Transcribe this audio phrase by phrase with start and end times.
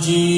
[0.00, 0.29] de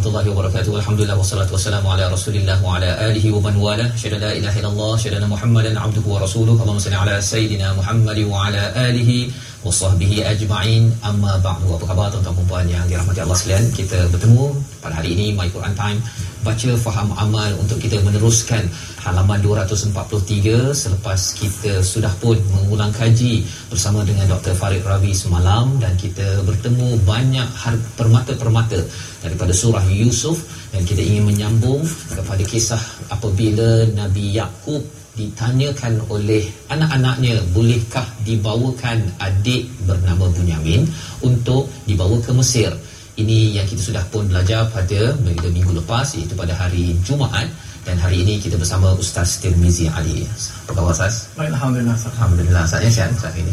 [0.00, 0.72] warahmatullahi wabarakatuh.
[0.80, 3.86] Alhamdulillah wassalatu wassalamu ala Rasulillah wa ala alihi wa man wala.
[3.94, 6.56] Syada la ilaha illallah, syada Muhammadan abduhu wa rasuluhu.
[6.56, 9.30] Allahumma salli ala sayidina Muhammad wa ala alihi
[9.62, 10.90] wa sahbihi ajma'in.
[11.04, 11.76] Amma ba'du.
[11.76, 13.64] Apa khabar tuan-tuan dan puan yang dirahmati Allah sekalian?
[13.70, 14.44] Kita bertemu
[14.82, 16.00] pada hari ini My Quran Time
[16.40, 18.64] baca faham amal untuk kita meneruskan
[19.04, 24.56] halaman 243 selepas kita sudah pun mengulang kaji bersama dengan Dr.
[24.56, 27.48] Farid Ravi semalam dan kita bertemu banyak
[27.96, 28.80] permata-permata
[29.20, 30.40] daripada surah Yusuf
[30.72, 32.80] dan kita ingin menyambung kepada kisah
[33.12, 34.80] apabila Nabi Yakub
[35.18, 40.86] ditanyakan oleh anak-anaknya bolehkah dibawakan adik bernama Bunyamin
[41.20, 42.72] untuk dibawa ke Mesir
[43.22, 47.48] ini yang kita sudah pun belajar pada minggu lepas iaitu pada hari Jumaat
[47.88, 50.28] dan hari ini kita bersama Ustaz Tirmizi Ali.
[50.68, 51.32] Apa khabar Ustaz?
[51.32, 51.96] Baik, Alhamdulillah.
[51.96, 52.12] Ustaz.
[52.12, 52.62] Alhamdulillah.
[52.68, 53.52] Ustaznya sihat Ustaz ini?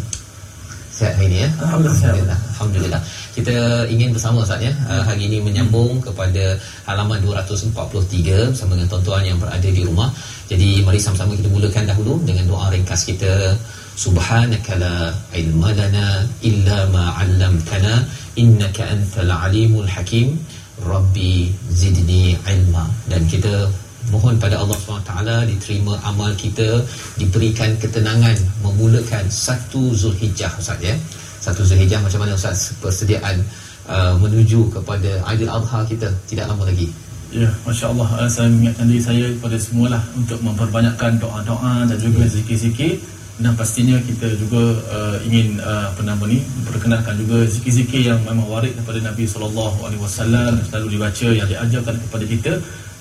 [0.92, 1.50] Sihat hari ini ya?
[1.64, 1.96] Alhamdulillah.
[1.96, 2.40] Alhamdulillah.
[2.52, 3.02] Alhamdulillah.
[3.38, 3.56] Kita
[3.88, 9.40] ingin bersama Ustaz ya uh, hari ini menyambung kepada halaman 243 bersama dengan tuan-tuan yang
[9.40, 10.12] berada di rumah.
[10.52, 13.56] Jadi mari sama-sama kita mulakan dahulu dengan doa ringkas kita.
[13.98, 18.06] Subhanaka la ilma lana illa ma 'allamtana
[18.38, 20.38] innaka antal alimul hakim.
[20.78, 22.86] Rabbi zidni ilma.
[23.10, 23.66] Dan kita
[24.14, 25.12] mohon pada Allah SWT
[25.52, 26.80] diterima amal kita
[27.20, 30.96] diberikan ketenangan memulakan satu Zulhijjah Ustaz ya
[31.44, 33.44] satu Zulhijjah macam mana Ustaz persediaan
[33.92, 36.88] uh, menuju kepada Aidil Adha kita tidak lama lagi
[37.28, 38.08] Ya, Masya Allah.
[38.24, 43.04] Uh, saya mengingatkan diri saya kepada semualah untuk memperbanyakkan doa-doa dan juga zikir-zikir.
[43.38, 48.50] Dan pastinya kita juga uh, ingin uh, apa nama ni memperkenalkan juga zikir-zikir yang memang
[48.50, 52.54] waris daripada Nabi sallallahu alaihi wasallam selalu dibaca yang diajarkan kepada kita.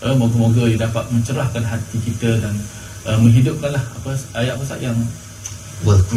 [0.04, 2.52] Uh, moga-moga ia dapat mencerahkan hati kita dan
[3.08, 4.96] uh, menghidupkanlah apa ayat apa Ustaz yang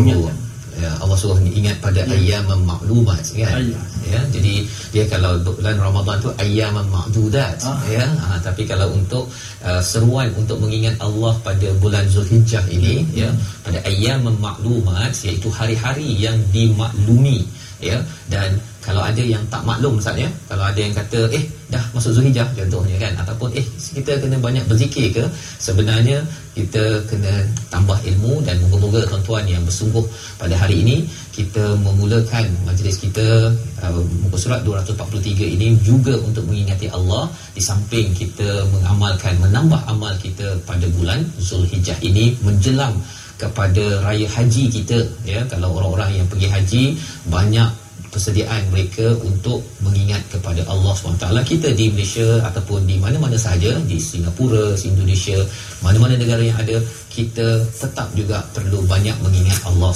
[0.03, 0.49] Ingatkan.
[0.79, 2.16] Ya, Allah suruh ingat pada Ya.
[2.16, 3.84] ayam maklumat kan Ayat.
[4.07, 4.53] ya jadi
[4.90, 7.75] dia kalau bulan Ramadan tu ayam makdudat Ah.
[7.91, 9.28] ya ha, tapi kalau untuk
[9.62, 13.12] uh, seruan untuk mengingat Allah pada bulan Zulhijjah ini Hmm.
[13.13, 13.29] ya
[13.62, 17.44] pada ayam maklumat iaitu hari-hari yang dimaklumi
[17.79, 18.56] ya dan
[18.90, 20.26] kalau ada yang tak maklum Ustaz ya.
[20.50, 23.14] Kalau ada yang kata eh dah masuk Zulhijjah contohnya kan.
[23.22, 23.62] Ataupun eh
[23.94, 25.30] kita kena banyak berzikir ke?
[25.62, 26.26] Sebenarnya
[26.58, 30.02] kita kena tambah ilmu dan moga-moga tuan-tuan yang bersungguh
[30.42, 31.06] pada hari ini
[31.38, 33.54] kita memulakan majlis kita
[33.86, 37.30] uh, muka surat 243 ini juga untuk mengingati Allah.
[37.54, 42.98] Di samping kita mengamalkan menambah amal kita pada bulan Zulhijjah ini menjelang
[43.38, 44.98] kepada raya haji kita
[45.30, 45.46] ya.
[45.46, 46.84] Kalau orang-orang yang pergi haji
[47.30, 47.70] banyak
[48.09, 51.26] persediaan mereka untuk mengingat kepada Allah SWT.
[51.46, 55.38] Kita di Malaysia ataupun di mana-mana sahaja di Singapura, Indonesia
[55.82, 56.82] mana-mana negara yang ada
[57.14, 59.94] kita tetap juga perlu banyak mengingat Allah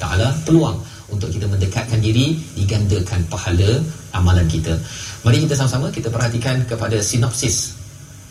[0.00, 0.80] Taala peluang
[1.12, 3.82] untuk kita mendekatkan diri digandakan pahala
[4.16, 4.74] amalan kita.
[5.22, 7.76] Mari kita sama-sama kita perhatikan kepada sinopsis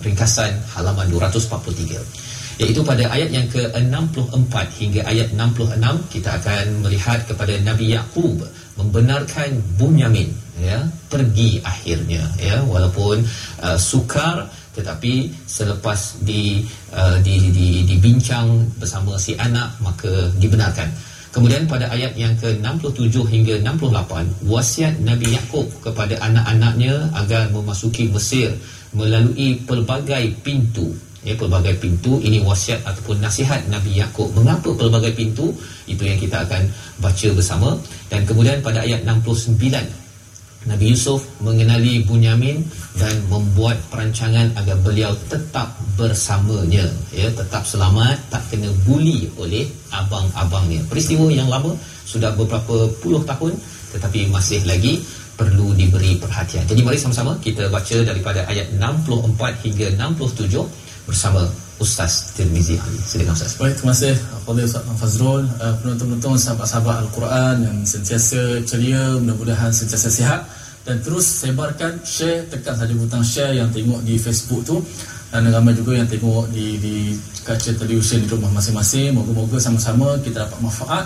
[0.01, 5.79] ringkasan halaman 243 iaitu pada ayat yang ke-64 hingga ayat 66
[6.11, 8.43] kita akan melihat kepada Nabi Yakub
[8.79, 13.23] membenarkan Bunyamin ya pergi akhirnya ya walaupun
[13.63, 16.63] uh, sukar tetapi selepas di,
[16.95, 20.87] uh, di di dibincang bersama si anak maka dibenarkan.
[21.29, 28.49] Kemudian pada ayat yang ke-67 hingga 68 wasiat Nabi Yakub kepada anak-anaknya agar memasuki Mesir
[28.97, 30.89] melalui pelbagai pintu
[31.23, 34.31] ya pelbagai pintu ini wasiat ataupun nasihat Nabi Yakub.
[34.35, 35.51] Mengapa pelbagai pintu?
[35.85, 36.63] Itu yang kita akan
[37.03, 37.69] baca bersama.
[38.07, 39.59] Dan kemudian pada ayat 69
[40.67, 42.59] Nabi Yusuf mengenali Bunyamin
[42.99, 46.83] dan membuat perancangan agar beliau tetap bersamanya.
[47.15, 50.83] Ya tetap selamat tak kena buli oleh abang-abangnya.
[50.91, 51.71] Peristiwa yang lama
[52.03, 53.55] sudah beberapa puluh tahun
[53.95, 54.99] tetapi masih lagi
[55.39, 56.67] perlu diberi perhatian.
[56.67, 61.41] Jadi mari sama-sama kita baca daripada ayat 64 hingga 67 bersama
[61.81, 62.99] Ustaz Tirmizi Ali.
[63.01, 63.57] Silakan Ustaz.
[63.57, 70.11] Baik, terima kasih kepada Ustaz Fazrul, uh, penonton-penonton sahabat-sahabat Al-Quran yang sentiasa ceria, mudah-mudahan sentiasa
[70.11, 70.43] sihat
[70.83, 74.83] dan terus sebarkan, share, tekan saja butang share yang tengok di Facebook tu
[75.31, 76.95] dan ramai juga yang tengok di di
[77.47, 79.15] kaca televisyen di rumah masing-masing.
[79.15, 81.05] Moga-moga sama-sama kita dapat manfaat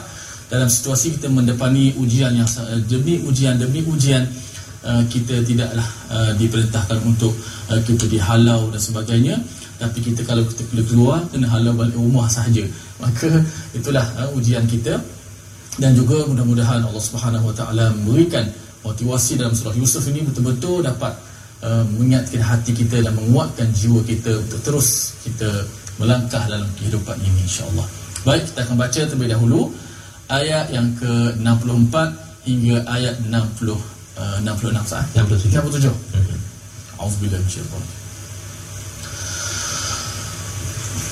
[0.49, 4.25] dalam situasi kita mendepani ujian yang uh, demi ujian demi ujian
[4.81, 5.85] uh, kita tidaklah
[6.37, 7.33] diperintahkan untuk
[7.73, 9.35] kita dihalau dan sebagainya
[9.81, 12.63] tapi kita kalau kita boleh keluar kena halau balik rumah sahaja
[13.01, 13.29] maka
[13.77, 14.99] itulah uh, ujian kita
[15.81, 18.45] dan juga mudah-mudahan Allah Subhanahu Wa Taala memberikan
[18.85, 21.13] motivasi dalam surah Yusuf ini betul-betul dapat
[21.65, 25.49] uh, mengingatkan hati kita dan menguatkan jiwa kita untuk terus kita
[25.97, 27.85] melangkah dalam kehidupan ini insya-Allah.
[28.25, 29.61] Baik, kita akan baca terlebih dahulu
[30.31, 31.95] ayat yang ke-64
[32.47, 33.33] hingga ayat 60
[33.69, 35.05] uh, 66 saat.
[35.15, 35.53] 67.
[35.53, 35.91] 67.
[35.91, 36.39] Hmm.
[37.03, 38.02] Auzubillahi minasyaitanir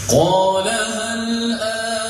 [0.09, 2.00] قال هل آمنكم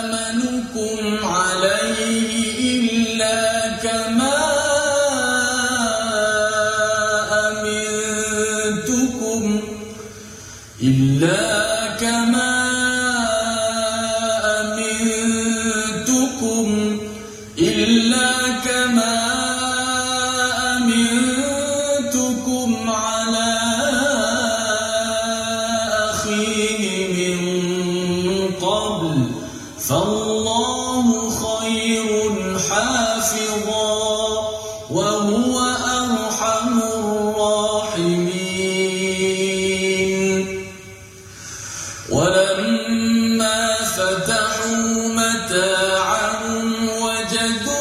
[47.40, 47.79] وجدوا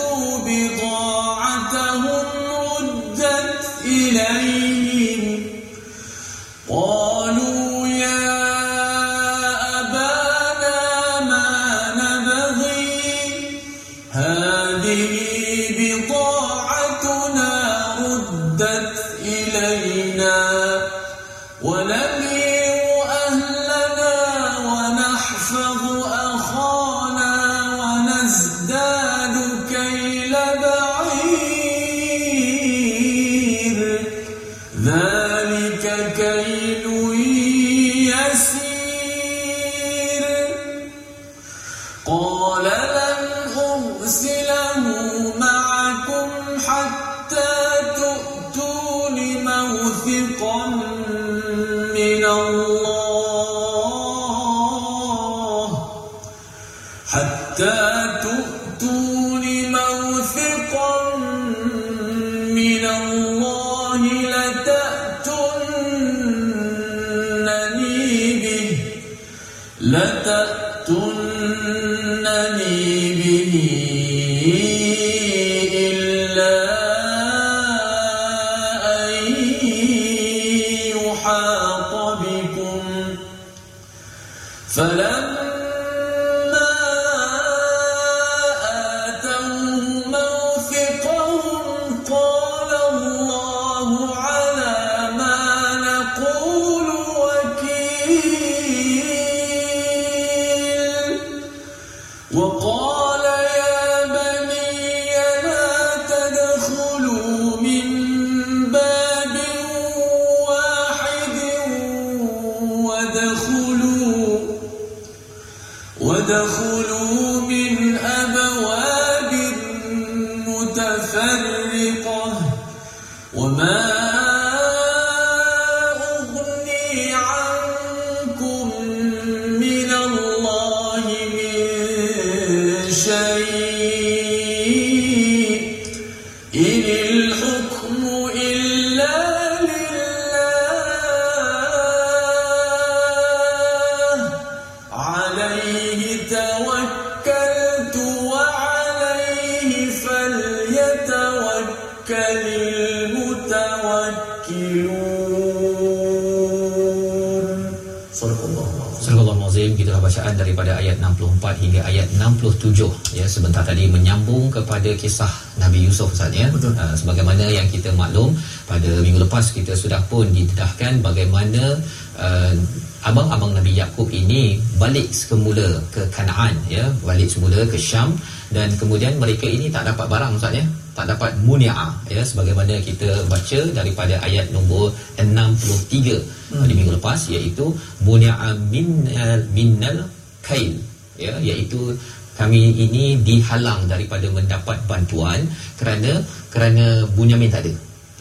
[164.80, 166.72] kepada kisah Nabi Yusuf Ustaz ya Betul.
[166.72, 168.32] Uh, sebagaimana yang kita maklum
[168.64, 171.76] pada minggu lepas kita sudah pun didedahkan bagaimana
[172.16, 172.56] uh,
[173.04, 178.16] abang-abang Nabi Yakub ini balik semula ke Kanaan ya balik semula ke Syam
[178.48, 180.64] dan kemudian mereka ini tak dapat barang Ustaz ya
[180.96, 186.64] tak dapat munia'ah ya sebagaimana kita baca daripada ayat nombor 63 hmm.
[186.64, 187.68] di minggu lepas iaitu
[188.00, 190.08] munia'ah minnal minnal
[190.40, 190.72] kail
[191.20, 191.92] ya iaitu
[192.40, 195.44] kami ini dihalang daripada mendapat bantuan
[195.76, 197.74] kerana kerana Bunyamin tak ada.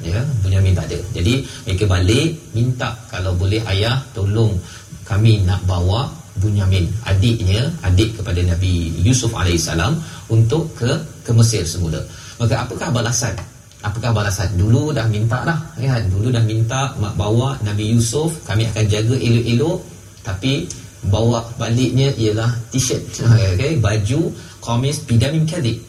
[0.03, 0.99] Ya Bunyamin tak ada.
[1.15, 4.59] Jadi mereka balik minta kalau boleh ayah tolong
[5.07, 6.11] kami nak bawa
[6.43, 9.95] Bunyamin adiknya adik kepada Nabi Yusuf alaihissalam
[10.27, 12.03] untuk ke ke Mesir semula.
[12.43, 13.35] Maka apakah balasan?
[13.79, 14.51] Apakah balasan?
[14.59, 19.15] Dulu dah minta dah kan dulu dah minta mak bawa Nabi Yusuf kami akan jaga
[19.15, 19.79] elok-elok.
[20.27, 20.67] Tapi
[21.07, 25.79] bawa baliknya ialah t-shirt okay, baju komis bidamin kadhib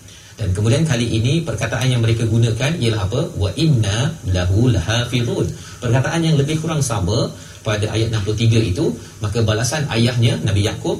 [0.40, 3.28] dan kemudian kali ini perkataan yang mereka gunakan ialah apa?
[3.36, 5.44] Wa inna lahu lahafizun.
[5.84, 7.28] Perkataan yang lebih kurang sama
[7.60, 8.88] pada ayat 63 itu
[9.20, 10.96] maka balasan ayahnya Nabi Yakub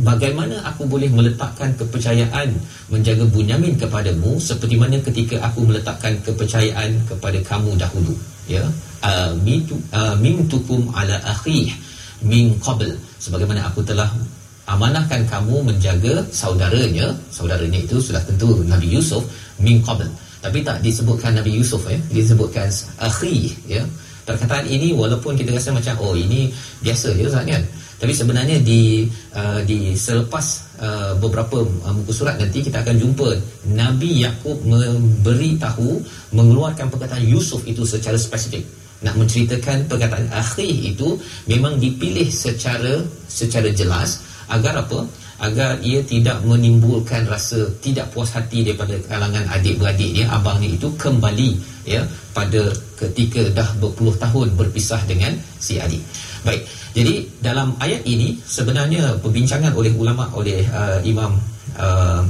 [0.00, 2.56] bagaimana aku boleh meletakkan kepercayaan
[2.88, 8.16] menjaga Bunyamin kepadamu seperti mana ketika aku meletakkan kepercayaan kepada kamu dahulu?
[8.48, 8.64] Ya.
[9.04, 11.68] Amintu amintukum ala akhih
[12.22, 12.86] min qabl.
[13.18, 14.06] Sebagaimana aku telah
[14.64, 19.24] amanahkan kamu menjaga saudaranya saudaranya itu sudah tentu Nabi Yusuf
[19.60, 20.06] min qabl.
[20.44, 22.68] Tapi tak disebutkan Nabi Yusuf ya disebutkan
[23.00, 23.84] akhi ya.
[24.24, 26.48] Perkataan ini walaupun kita rasa macam oh ini
[26.80, 27.60] biasa je Ustaz kan?
[28.00, 29.04] Tapi sebenarnya di
[29.36, 30.44] uh, di selepas
[30.80, 33.36] uh, beberapa uh, muka surat nanti kita akan jumpa
[33.76, 36.00] Nabi Yakub memberi tahu
[36.32, 38.64] mengeluarkan perkataan Yusuf itu secara spesifik
[39.04, 45.04] nak menceritakan perkataan akhir itu memang dipilih secara secara jelas agar apa
[45.44, 51.58] agar ia tidak menimbulkan rasa tidak puas hati daripada kalangan adik-beradik dia abangnya itu kembali
[51.84, 52.00] ya
[52.32, 56.00] pada ketika dah berpuluh tahun berpisah dengan si adik.
[56.46, 56.64] Baik.
[56.94, 61.34] Jadi dalam ayat ini sebenarnya perbincangan oleh ulama oleh uh, Imam
[61.76, 62.22] uh,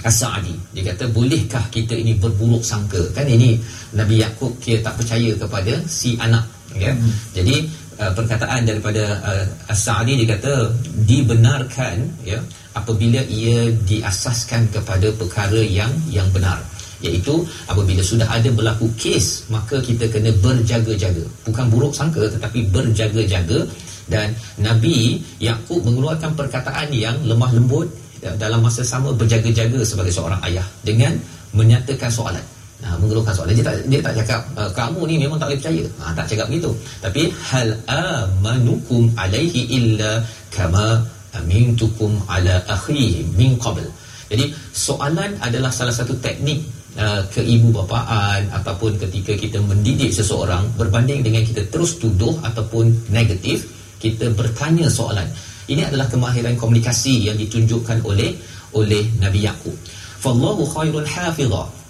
[0.00, 3.00] As-Sa'di dia kata bolehkah kita ini berburuk sangka?
[3.12, 3.60] Kan ini
[3.92, 6.92] Nabi Yakub dia tak percaya kepada si anak ya.
[6.96, 7.12] Hmm.
[7.36, 7.68] Jadi
[8.00, 10.72] uh, perkataan daripada uh, As-Sa'di dia kata
[11.04, 12.40] dibenarkan ya
[12.72, 16.60] apabila ia diasaskan kepada perkara yang yang benar.
[17.00, 21.24] Iaitu apabila sudah ada berlaku kes maka kita kena berjaga-jaga.
[21.48, 23.64] Bukan buruk sangka tetapi berjaga-jaga.
[24.10, 27.86] Dan Nabi Yakub mengeluarkan perkataan yang lemah lembut
[28.36, 31.16] dalam masa sama berjaga-jaga sebagai seorang ayah dengan
[31.56, 32.44] menyatakan soalan
[32.80, 35.84] Nah, mengeluhkan soalan dia tak dia tak cakap uh, kamu ni memang tak boleh percaya.
[36.00, 36.70] Ha, tak cakap begitu.
[37.04, 37.22] Tapi
[37.52, 41.04] hal amanukum alaihi illa kama
[41.36, 43.84] amintukum ala akhi min qabl.
[44.32, 46.64] Jadi soalan adalah salah satu teknik
[46.96, 53.68] uh, keibu bapaan ataupun ketika kita mendidik seseorang berbanding dengan kita terus tuduh ataupun negatif,
[54.00, 55.28] kita bertanya soalan.
[55.70, 58.34] Ini adalah kemahiran komunikasi yang ditunjukkan oleh
[58.74, 59.74] oleh Nabi Yakub.
[60.18, 61.80] Fallahu khairul hafizah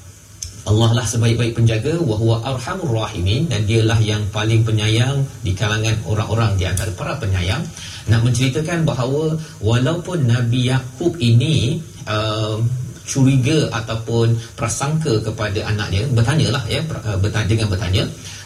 [0.68, 5.96] Allah lah sebaik-baik penjaga wa huwa arhamur rahimin dan dialah yang paling penyayang di kalangan
[6.04, 7.64] orang-orang di antara para penyayang
[8.12, 12.60] nak menceritakan bahawa walaupun Nabi Yakub ini uh,
[13.10, 18.02] curiga ataupun prasangka kepada anaknya bertanyalah ya uh, bertanya dengan bertanya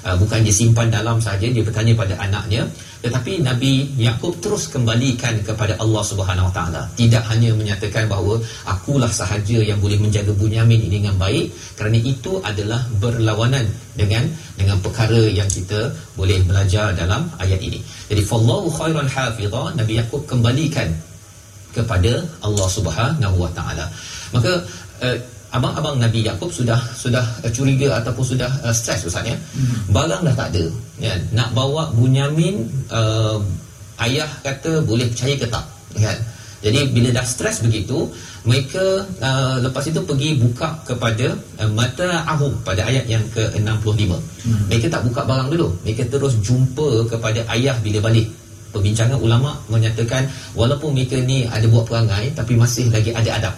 [0.09, 2.64] uh, bukan dia simpan dalam saja dia bertanya pada anaknya
[3.04, 6.83] tetapi Nabi Yakub terus kembalikan kepada Allah Subhanahu Wa Taala.
[6.97, 12.40] Tidak hanya menyatakan bahawa akulah sahaja yang boleh menjaga Bunyamin ini dengan baik kerana itu
[12.40, 14.25] adalah berlawanan dengan
[14.56, 17.76] dengan perkara yang kita boleh belajar dalam ayat ini.
[18.09, 20.88] Jadi fallahu khairan hafizah Nabi Yakub kembalikan
[21.76, 23.85] kepada Allah Subhanahu Wa Taala
[24.34, 24.52] maka
[24.98, 25.16] uh,
[25.54, 29.38] abang-abang Nabi Yakub sudah sudah uh, curiga ataupun sudah uh, stres ustaz ya.
[29.54, 29.94] Hmm.
[29.94, 30.64] Barang dah tak ada.
[30.98, 33.38] Ya, nak bawa Bunyamin uh,
[34.02, 35.64] ayah kata boleh percaya ke tak?
[35.94, 36.18] Kan?
[36.64, 38.08] Jadi bila dah stres begitu,
[38.48, 44.10] mereka uh, lepas itu pergi buka kepada uh, mata ahum pada ayat yang ke-65.
[44.10, 44.64] Hmm.
[44.72, 45.70] Mereka tak buka barang dulu.
[45.86, 48.26] Mereka terus jumpa kepada ayah bila balik.
[48.74, 50.26] Perbincangan ulama menyatakan
[50.58, 53.54] walaupun mereka ni ada buat perangai tapi masih lagi ada adab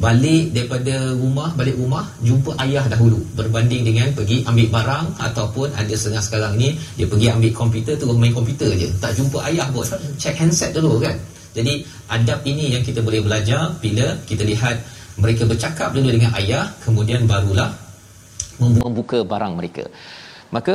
[0.00, 3.20] balik daripada rumah balik rumah jumpa ayah dahulu.
[3.36, 8.16] Berbanding dengan pergi ambil barang ataupun ada setengah sekarang ni dia pergi ambil komputer terus
[8.16, 8.88] main komputer je.
[8.96, 9.84] Tak jumpa ayah pun
[10.16, 11.14] check handset dulu kan?
[11.52, 14.76] Jadi adab ini yang kita boleh belajar bila kita lihat
[15.20, 17.70] mereka bercakap dulu dengan ayah kemudian barulah
[18.60, 19.84] membuka barang mereka.
[20.56, 20.74] Maka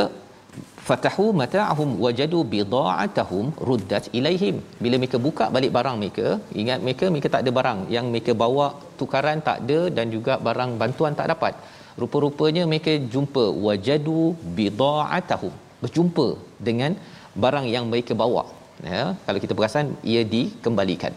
[0.88, 4.62] fatahu mata'ahum wajadu bida'atahum ruddat ilaihim.
[4.84, 6.28] Bila mereka buka balik barang mereka
[6.62, 7.80] ingat mereka mereka tak ada barang.
[7.96, 8.68] Yang mereka bawa
[9.02, 11.54] tukaran tak ada dan juga barang bantuan tak dapat.
[12.02, 14.22] Rupa-rupanya mereka jumpa wajadu
[14.58, 15.54] bida'atahum.
[15.84, 16.28] Berjumpa
[16.68, 16.92] dengan
[17.44, 18.44] barang yang mereka bawa.
[18.90, 21.14] Ya kalau kita perasan ia dikembalikan.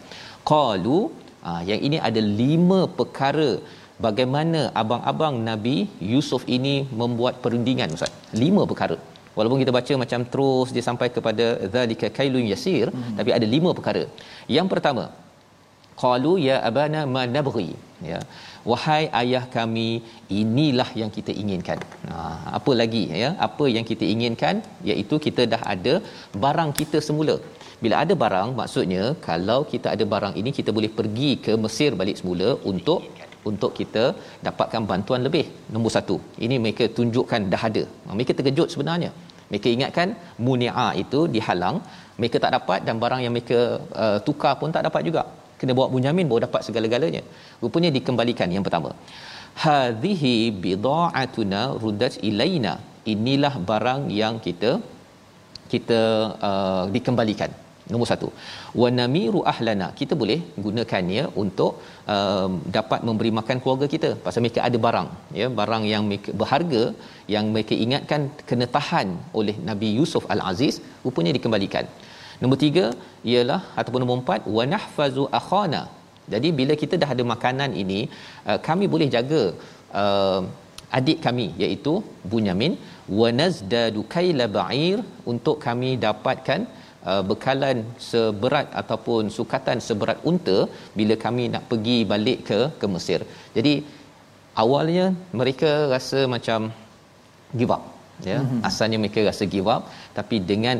[0.50, 0.98] Qalu
[1.44, 3.50] ha, yang ini ada lima perkara
[4.06, 5.76] bagaimana abang-abang Nabi
[6.12, 8.12] Yusuf ini membuat perundingan ustaz.
[8.42, 8.98] Lima perkara.
[9.38, 13.14] Walaupun kita baca macam terus dia sampai kepada zalika kailun yasir hmm.
[13.18, 14.04] tapi ada lima perkara.
[14.56, 15.04] Yang pertama
[16.02, 17.68] qalu ya abana ma nabghi.
[18.10, 18.18] Ya.
[18.70, 19.88] Wahai ayah kami
[20.40, 21.78] inilah yang kita inginkan.
[22.58, 23.30] Apa lagi ya?
[23.46, 24.56] Apa yang kita inginkan?
[24.90, 25.94] Iaitu kita dah ada
[26.44, 27.36] barang kita semula.
[27.82, 32.18] Bila ada barang maksudnya kalau kita ada barang ini kita boleh pergi ke Mesir balik
[32.20, 33.02] semula untuk
[33.50, 34.04] untuk kita
[34.46, 36.16] dapatkan bantuan lebih nombor satu.
[36.44, 37.84] Ini mereka tunjukkan dah ada.
[38.18, 39.10] Mereka terkejut sebenarnya.
[39.50, 40.08] Mereka ingatkan
[40.46, 41.76] munia itu dihalang.
[42.20, 43.60] Mereka tak dapat dan barang yang mereka
[44.04, 45.22] uh, tukar pun tak dapat juga
[45.60, 47.22] kena bawa bunyamin baru dapat segala-galanya
[47.62, 48.92] rupanya dikembalikan yang pertama
[49.64, 50.34] hadhihi
[50.64, 52.74] bida'atuna ruddat ilaina
[53.14, 54.72] inilah barang yang kita
[55.72, 56.00] kita
[56.50, 57.50] uh, dikembalikan
[57.92, 58.28] Nombor satu.
[58.80, 59.86] Wanamiru ahlana.
[60.00, 61.72] Kita boleh gunakannya untuk
[62.14, 64.10] um, dapat memberi makan keluarga kita.
[64.24, 65.08] Pasal mereka ada barang.
[65.40, 66.82] ya Barang yang mereka, berharga
[67.34, 69.08] yang mereka ingatkan kena tahan
[69.40, 70.76] oleh Nabi Yusuf Al-Aziz.
[71.06, 71.86] Rupanya dikembalikan.
[72.42, 72.86] Nombor tiga
[73.32, 74.40] ialah ataupun nombor empat.
[74.58, 75.82] Wanahfazu akhana.
[76.32, 78.00] Jadi bila kita dah ada makanan ini,
[78.48, 79.42] uh, kami boleh jaga
[80.02, 80.40] uh,
[80.98, 81.94] adik kami iaitu
[82.32, 82.74] Bunyamin.
[83.20, 84.98] Wanazdadu kaila ba'ir
[85.32, 86.60] untuk kami dapatkan
[87.10, 87.78] uh, bekalan
[88.08, 90.58] seberat ataupun sukatan seberat unta
[90.98, 93.20] bila kami nak pergi balik ke ke Mesir.
[93.56, 93.74] Jadi
[94.62, 95.06] awalnya
[95.40, 96.60] mereka rasa macam
[97.58, 97.84] give up
[98.30, 98.38] ya.
[98.40, 98.60] Mm-hmm.
[98.68, 99.82] Asalnya mereka rasa give up
[100.18, 100.78] tapi dengan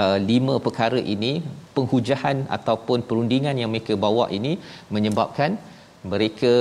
[0.00, 1.32] uh, lima perkara ini
[1.76, 4.54] penghujahan ataupun perundingan yang mereka bawa ini
[4.94, 5.52] menyebabkan
[6.12, 6.54] mereka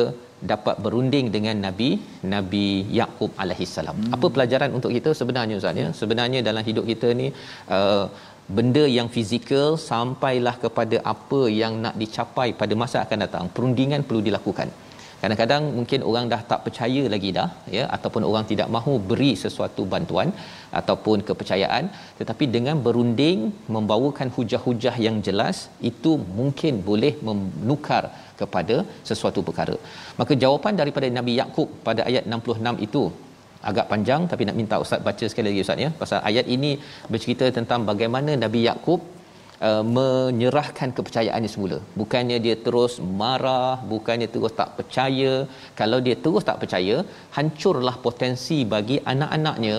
[0.52, 1.90] dapat berunding dengan Nabi
[2.34, 2.66] Nabi
[3.00, 3.98] Yakub alaihissalam.
[3.98, 4.14] Hmm.
[4.16, 5.88] Apa pelajaran untuk kita sebenarnya Ustaz ya?
[6.02, 7.28] Sebenarnya dalam hidup kita ni
[7.78, 8.06] uh,
[8.58, 14.22] benda yang fizikal sampailah kepada apa yang nak dicapai pada masa akan datang perundingan perlu
[14.28, 14.70] dilakukan
[15.22, 19.84] kadang-kadang mungkin orang dah tak percaya lagi dah ya ataupun orang tidak mahu beri sesuatu
[19.94, 20.30] bantuan
[20.80, 21.86] ataupun kepercayaan
[22.20, 23.40] tetapi dengan berunding
[23.76, 25.58] membawakan hujah-hujah yang jelas
[25.92, 28.04] itu mungkin boleh menukar
[28.42, 28.78] kepada
[29.10, 29.76] sesuatu perkara.
[30.20, 33.04] Maka jawapan daripada Nabi Yakub pada ayat 66 itu
[33.70, 35.90] agak panjang tapi nak minta ustaz baca sekali lagi ustaz ya.
[36.02, 36.72] Pasal ayat ini
[37.14, 39.02] bercerita tentang bagaimana Nabi Yakub
[39.70, 41.78] uh, menyerahkan kepercayaannya semula.
[42.02, 45.34] Bukannya dia terus marah bukannya terus tak percaya.
[45.82, 46.98] Kalau dia terus tak percaya
[47.38, 49.78] hancurlah potensi bagi anak-anaknya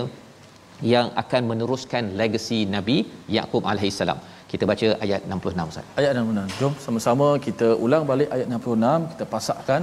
[0.95, 2.97] yang akan meneruskan legasi Nabi
[3.38, 4.21] Yakub alaihissalam
[4.53, 5.85] kita baca ayat 66 Ustaz.
[6.01, 6.57] Ayat 66.
[6.61, 9.83] Jom sama-sama kita ulang balik ayat 66, kita pasakkan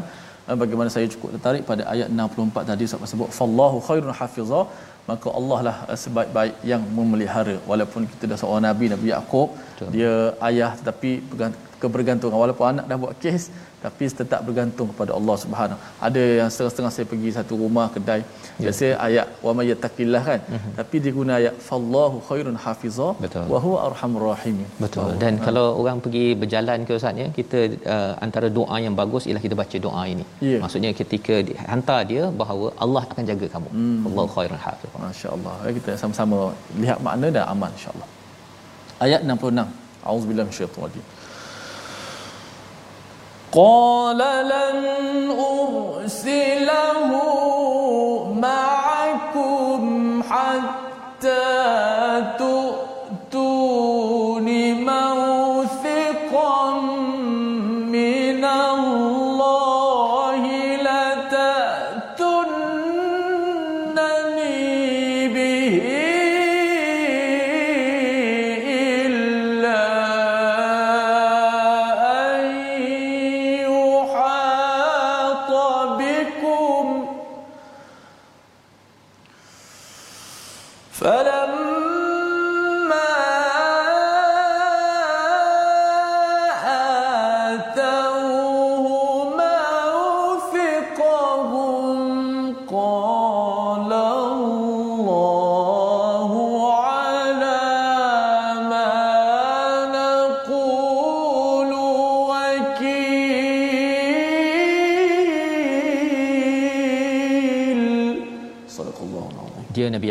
[0.51, 2.83] Eh, bagaimana saya cukup tertarik pada ayat 64 tadi.
[2.89, 4.63] Ustaz sebut fallahu khairun hafizah
[5.11, 7.55] maka Allah lah eh, sebaik-baik yang memelihara.
[7.71, 9.49] Walaupun kita dah seorang nabi Nabi Yaakob
[9.95, 10.13] dia
[10.49, 11.11] ayah tetapi
[11.83, 13.43] kebergantungan walaupun anak dah buat kes
[13.83, 15.79] tapi tetap bergantung kepada Allah Subhanahu.
[16.07, 18.21] Ada yang setengah-setengah saya pergi satu rumah kedai.
[18.21, 18.63] Ya.
[18.63, 20.41] Biasa ayat wa may yattaqillah kan.
[20.55, 20.73] Uh-huh.
[20.79, 23.09] Tapi dia guna ayat fallahu khairun hafiza
[23.53, 24.57] wa huwa arhamur rahim.
[24.83, 25.03] Betul.
[25.05, 25.15] Oh.
[25.23, 25.43] Dan ha.
[25.47, 27.59] kalau orang pergi berjalan ke ustaz ya, kita
[27.95, 30.25] uh, antara doa yang bagus ialah kita baca doa ini.
[30.49, 30.61] Yeah.
[30.65, 31.37] Maksudnya ketika
[31.71, 33.69] hantar dia bahawa Allah akan jaga kamu.
[33.77, 34.07] Hmm.
[34.09, 34.91] Allahu khairun hafiz.
[35.05, 35.55] Masya-Allah.
[35.79, 36.39] Kita sama-sama
[36.83, 38.09] lihat makna dan amal insya-Allah.
[39.07, 39.87] Ayat 66.
[40.11, 41.05] Auzubillahi minasyaitanir rajim.
[43.51, 47.11] قال لن أرسله
[48.41, 50.89] معكم حتى
[52.39, 52.68] dia
[81.01, 81.38] Voilà.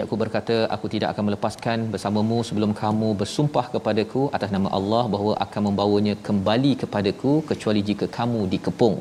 [0.08, 5.32] Yakub berkata aku tidak akan melepaskan bersamamu sebelum kamu bersumpah kepadaku atas nama Allah bahawa
[5.44, 8.96] akan membawanya kembali kepadaku kecuali jika kamu dikepung.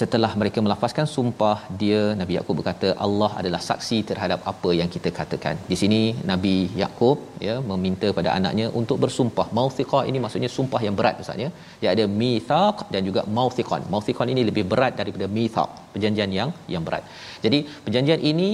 [0.00, 5.12] Setelah mereka melafazkan sumpah dia Nabi Yakub berkata Allah adalah saksi terhadap apa yang kita
[5.18, 5.54] katakan.
[5.70, 6.00] Di sini
[6.30, 9.46] Nabi Yakub ya meminta pada anaknya untuk bersumpah.
[9.60, 11.50] Mauthiqah ini maksudnya sumpah yang berat ustaz ya.
[11.94, 17.04] Ada mithaq dan juga mauthiqan mauthiqan ini lebih berat daripada mithaq perjanjian yang yang berat.
[17.46, 18.50] Jadi perjanjian ini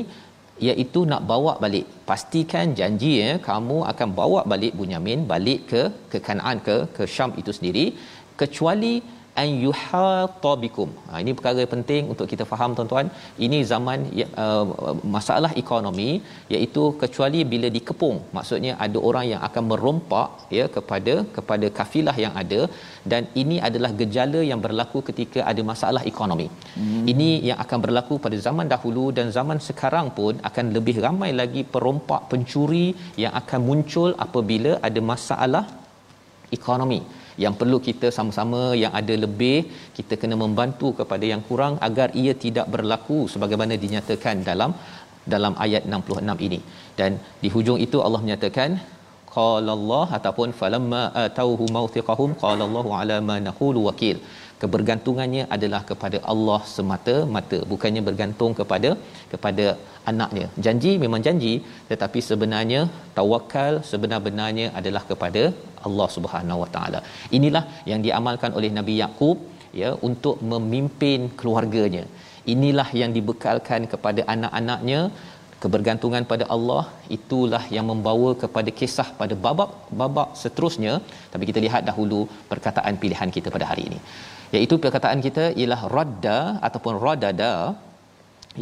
[0.69, 1.87] iaitu nak bawa balik.
[2.09, 7.33] Pastikan janji ya kamu akan bawa balik Bunyamin balik ke ke Kanaan ke ke Syam
[7.41, 7.87] itu sendiri.
[8.41, 8.95] Kecuali
[9.43, 10.91] an yuhata bikum.
[11.09, 13.07] Ha, ini perkara penting untuk kita faham tuan-tuan.
[13.47, 16.11] Ini zaman ya, uh, masalah ekonomi
[16.55, 18.19] iaitu kecuali bila dikepung.
[18.37, 22.61] Maksudnya ada orang yang akan merompak ya kepada kepada kafilah yang ada
[23.13, 26.49] dan ini adalah gejala yang berlaku ketika ada masalah ekonomi.
[26.79, 27.05] Hmm.
[27.15, 31.65] Ini yang akan berlaku pada zaman dahulu dan zaman sekarang pun akan lebih ramai lagi
[31.75, 32.87] perompak pencuri
[33.25, 35.65] yang akan muncul apabila ada masalah
[36.59, 37.03] ekonomi
[37.43, 39.59] yang perlu kita sama-sama yang ada lebih
[39.99, 44.73] kita kena membantu kepada yang kurang agar ia tidak berlaku sebagaimana dinyatakan dalam
[45.35, 46.61] dalam ayat 66 ini.
[46.99, 48.71] Dan di hujung itu Allah menyatakan
[49.37, 54.19] qala Allah ataupun falamma atauhu mawthiqahum qala Allahu ala ma naqulu wakil
[54.63, 58.91] kebergantungannya adalah kepada Allah semata-mata bukannya bergantung kepada
[59.33, 59.67] kepada
[60.11, 60.47] anaknya.
[60.67, 61.55] Janji memang janji
[61.91, 62.81] tetapi sebenarnya
[63.19, 65.43] tawakal sebenar-benarnya adalah kepada
[65.89, 67.01] Allah Subhanahu Wa Taala.
[67.39, 69.39] Inilah yang diamalkan oleh Nabi Yakub
[69.83, 72.05] ya untuk memimpin keluarganya.
[72.55, 75.01] Inilah yang dibekalkan kepada anak-anaknya.
[75.63, 76.83] Kebergantungan pada Allah
[77.17, 80.95] itulah yang membawa kepada kisah pada babak-babak seterusnya.
[81.33, 82.19] Tapi kita lihat dahulu
[82.51, 84.01] perkataan pilihan kita pada hari ini
[84.57, 87.53] iaitu perkataan kita ialah radda ataupun radada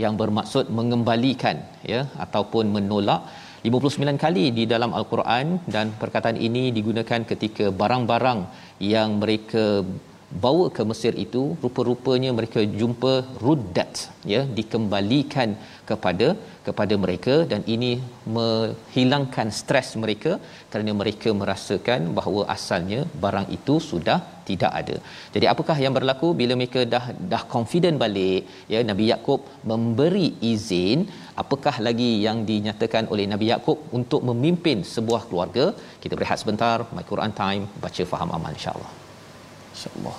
[0.03, 1.57] yang bermaksud mengembalikan
[1.95, 3.23] ya ataupun menolak.
[3.71, 8.41] 59 kali di dalam al-Quran dan perkataan ini digunakan ketika barang-barang
[8.93, 9.65] yang mereka
[10.45, 13.13] bawa ke Mesir itu rupa-rupanya mereka jumpa
[13.45, 13.93] ruddat
[14.33, 15.51] ya dikembalikan
[15.91, 16.29] kepada
[16.67, 17.93] kepada mereka dan ini
[18.37, 20.33] menghilangkan stres mereka
[20.71, 24.97] kerana mereka merasakan bahawa asalnya barang itu sudah tidak ada.
[25.35, 31.01] Jadi apakah yang berlaku bila mereka dah dah confident balik ya Nabi Yakub memberi izin
[31.43, 35.67] apakah lagi yang dinyatakan oleh Nabi Yakub untuk memimpin sebuah keluarga?
[36.03, 38.93] Kita berehat sebentar my Quran time baca faham amal insyaallah.
[39.75, 40.19] Insyaallah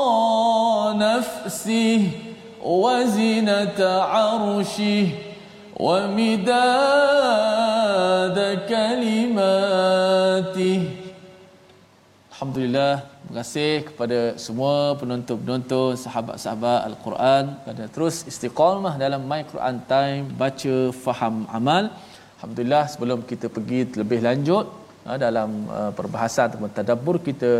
[1.60, 2.00] نفسه
[2.64, 3.80] وزنة
[4.12, 5.06] عرشه
[5.84, 6.48] ومداد
[8.72, 10.80] كلماته
[12.32, 12.94] الحمد لله
[13.26, 20.76] Terima kasih kepada semua penonton-penonton, sahabat-sahabat Al-Quran pada terus istiqamah dalam My Quran Time, baca,
[21.04, 21.84] faham, amal.
[22.38, 24.66] Alhamdulillah sebelum kita pergi lebih lanjut
[25.08, 27.50] ah, dalam uh, perbahasan ataupun tadabbur kita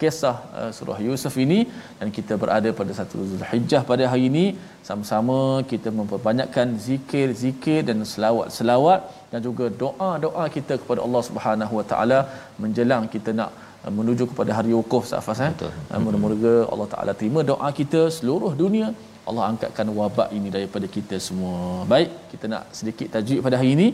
[0.00, 1.58] kisah uh, surah Yusuf ini
[1.98, 4.44] dan kita berada pada satu Zulhijjah pada hari ini
[4.88, 5.38] sama-sama
[5.72, 9.00] kita memperbanyakkan zikir-zikir dan selawat-selawat
[9.32, 12.20] dan juga doa-doa kita kepada Allah Subhanahu Wa Taala
[12.64, 13.52] menjelang kita nak
[13.84, 15.52] uh, menuju kepada hari wukuf Safas eh.
[15.66, 18.88] Uh, moga-moga Allah Taala terima doa kita seluruh dunia
[19.28, 21.56] Allah angkatkan wabak ini daripada kita semua.
[21.92, 23.88] Baik, kita nak sedikit tajwid pada hari ini.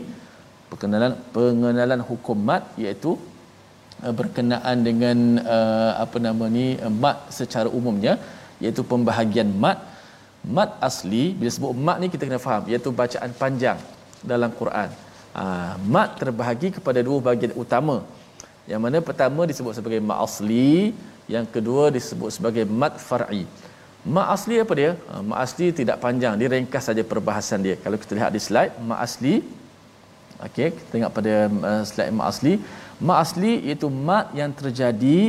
[0.69, 3.11] Perkenalan pengenalan hukum mat iaitu
[4.03, 8.19] berkenaan dengan uh, apa nama ni uh, mat secara umumnya
[8.63, 9.79] iaitu pembahagian mat
[10.45, 13.79] mat asli bila sebut mat ni kita kena faham iaitu bacaan panjang
[14.31, 14.89] dalam Quran.
[15.35, 17.97] Uh, mat terbahagi kepada dua bahagian utama.
[18.71, 20.95] Yang mana pertama disebut sebagai mat asli,
[21.29, 23.43] yang kedua disebut sebagai mat far'i.
[24.05, 24.91] Mak asli apa dia?
[25.11, 27.75] Uh, mak asli tidak panjang, dia ringkas saja perbahasan dia.
[27.83, 29.33] Kalau kita lihat di slide, mak asli
[30.45, 31.33] okey, kita tengok pada
[31.69, 32.53] uh, slide mak asli.
[33.07, 35.19] Mak asli iaitu mak yang terjadi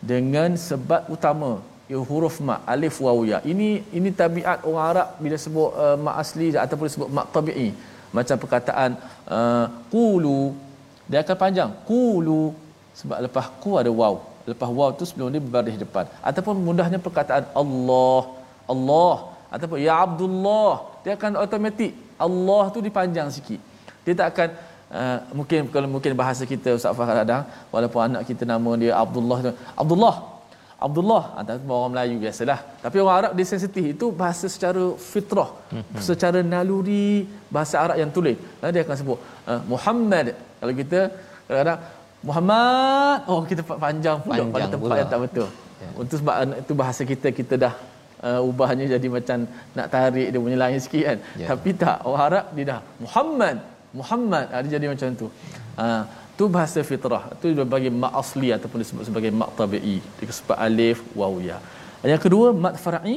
[0.00, 1.60] dengan sebab utama
[1.92, 3.38] ya huruf mak alif waw ya.
[3.52, 7.68] Ini ini tabiat orang Arab bila sebut uh, mak asli ataupun sebut mak tabi'i.
[8.16, 8.90] Macam perkataan
[9.36, 10.54] uh, qulu
[11.10, 12.54] dia akan panjang qulu
[12.98, 14.14] sebab lepas ku ada waw.
[14.44, 16.04] Lepas waw tu sebelum dia berbaris depan.
[16.28, 18.22] Ataupun mudahnya perkataan Allah
[18.72, 19.16] Allah
[19.54, 20.72] ataupun ya Abdullah
[21.04, 21.92] dia akan automatik
[22.26, 23.60] Allah tu dipanjang sikit
[24.04, 24.48] dia tak akan
[25.00, 27.38] uh, mungkin kalau mungkin bahasa kita Ustaz Fahad ada
[27.74, 29.40] walaupun anak kita nama dia Abdullah
[29.82, 30.34] Abdullah
[30.86, 31.22] Abdullah.
[31.40, 32.58] Ataupun orang Melayu biasalah.
[32.84, 33.84] Tapi orang Arab dia sensitif.
[33.94, 36.02] Itu bahasa secara fitrah hmm.
[36.08, 38.36] secara naluri bahasa Arab yang tulis.
[38.60, 39.18] Lalu dia akan sebut
[39.50, 40.26] uh, Muhammad.
[40.60, 41.00] Kalau kita
[41.46, 41.80] kadang-kadang
[42.28, 43.18] Muhammad.
[43.30, 44.32] Oh kita panjang pula.
[44.34, 45.00] Panjang pada tempat pula.
[45.00, 45.48] yang tak betul.
[45.84, 45.88] Ya.
[46.00, 47.74] untuk sebab itu bahasa kita kita dah
[48.26, 49.38] uh, ubahnya jadi macam
[49.76, 51.18] nak tarik dia punya lain sikit kan.
[51.40, 51.46] Ya.
[51.52, 51.96] tapi tak.
[52.08, 53.56] Orang Arab dia dah Muhammad
[53.98, 55.28] Muhammad ada jadi macam tu.
[55.82, 56.02] Uh,
[56.38, 57.24] tu bahasa fitrah.
[57.40, 59.96] Tu bagi mak asli ataupun disebut sebagai mak tabi'i.
[60.20, 61.58] Disebut alif waw ya.
[62.12, 63.16] Yang kedua mat far'i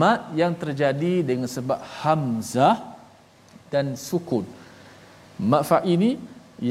[0.00, 2.76] mat yang terjadi dengan sebab hamzah
[3.72, 4.44] dan sukun.
[5.52, 6.10] Mat far'i ni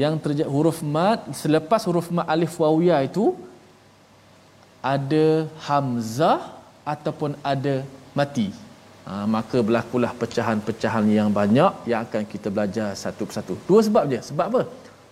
[0.02, 3.26] yang terjadi huruf mat selepas huruf mat alif waw ya itu
[4.92, 5.26] ada
[5.66, 6.40] hamzah
[6.92, 7.74] ataupun ada
[8.18, 8.48] mati
[9.08, 13.54] ha, maka berlakulah pecahan-pecahan yang banyak yang akan kita belajar satu persatu.
[13.68, 14.62] Dua sebab je sebab apa?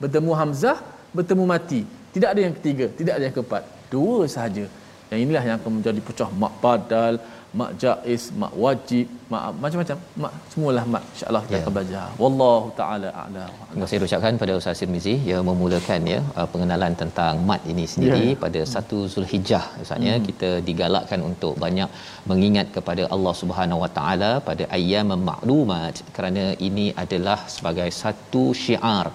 [0.03, 0.79] Bertemu hamzah
[1.17, 1.81] bertemu mati.
[2.15, 3.63] Tidak ada yang ketiga tidak ada yang keempat.
[3.95, 4.65] Dua sahaja.
[5.11, 6.31] Yang inilah yang akan menjadi pecah.
[6.43, 7.15] Mak padal
[7.59, 9.97] mak jaiz mak wajib mak macam-macam.
[10.23, 11.63] Mak semualah mak insyaallah kita ya.
[11.63, 12.07] akan belajar.
[12.23, 13.51] Wallahu taala a'lam.
[13.71, 15.15] Terima kasih ucapkan pada Ustaz Sirmizi.
[15.31, 18.39] Yang memulakan ya uh, pengenalan tentang mat ini sendiri ya.
[18.45, 20.25] pada satu Zulhijjah ustaznya hmm.
[20.29, 21.91] kita digalakkan untuk banyak
[22.31, 25.97] mengingat kepada Allah Subhanahu wa taala pada ayyam ma'lumat.
[26.17, 29.09] Kerana ini adalah sebagai satu syiar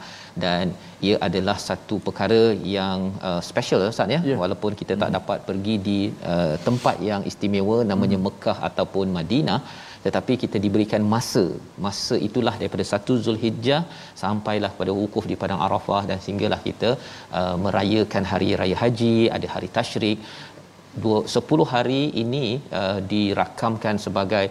[0.43, 0.65] dan
[1.07, 2.41] ia adalah satu perkara
[2.75, 4.39] yang uh, special Ustaz ya yeah.
[4.43, 5.17] walaupun kita tak hmm.
[5.17, 5.99] dapat pergi di
[6.33, 8.27] uh, tempat yang istimewa namanya hmm.
[8.27, 9.59] Mekah ataupun Madinah
[10.05, 11.43] tetapi kita diberikan masa
[11.85, 13.79] masa itulah daripada satu Zulhijjah
[14.23, 16.89] sampailah pada wukuf di padang Arafah dan sehinggalah kita
[17.39, 20.19] uh, merayakan hari raya haji ada hari tasyrik
[21.03, 22.45] dua, 10 hari ini
[22.79, 24.45] uh, dirakamkan sebagai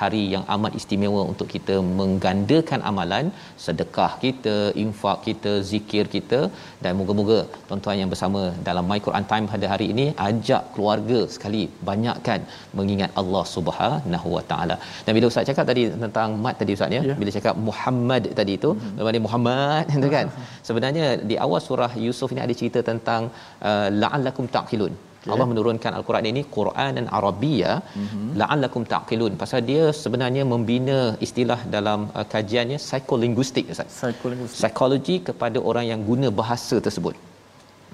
[0.00, 3.26] hari yang amat istimewa untuk kita menggandakan amalan
[3.64, 6.40] sedekah kita, infak kita, zikir kita
[6.84, 11.62] dan moga-moga tuan-tuan yang bersama dalam My Quran Time pada hari ini ajak keluarga sekali
[11.90, 12.40] banyakkan
[12.80, 14.78] mengingat Allah Subhanahu Wa Taala.
[15.04, 17.18] Dan bila Ustaz cakap tadi tentang mat tadi Ustaz ya, yeah.
[17.20, 19.24] bila cakap Muhammad tadi itu, mm-hmm.
[19.26, 20.26] Muhammad itu kan.
[20.68, 23.22] Sebenarnya di awal surah Yusuf ini ada cerita tentang
[23.68, 24.94] uh, la'allakum taqilun
[25.28, 25.34] okay.
[25.36, 28.28] Allah menurunkan al-Quran ini Quran dan Arabia mm-hmm.
[28.40, 35.86] la'allakum taqilun pasal dia sebenarnya membina istilah dalam uh, kajiannya psikolinguistik psikolinguistik psikologi kepada orang
[35.92, 37.16] yang guna bahasa tersebut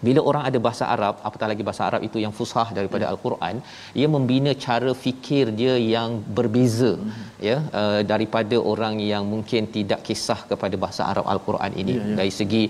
[0.07, 3.12] bila orang ada bahasa Arab apatah lagi bahasa Arab itu yang fusah daripada hmm.
[3.12, 3.55] al-Quran
[4.01, 7.12] ia membina cara fikir dia yang berbeza hmm.
[7.49, 12.17] ya uh, daripada orang yang mungkin tidak kisah kepada bahasa Arab al-Quran ini ya, ya.
[12.21, 12.62] dari segi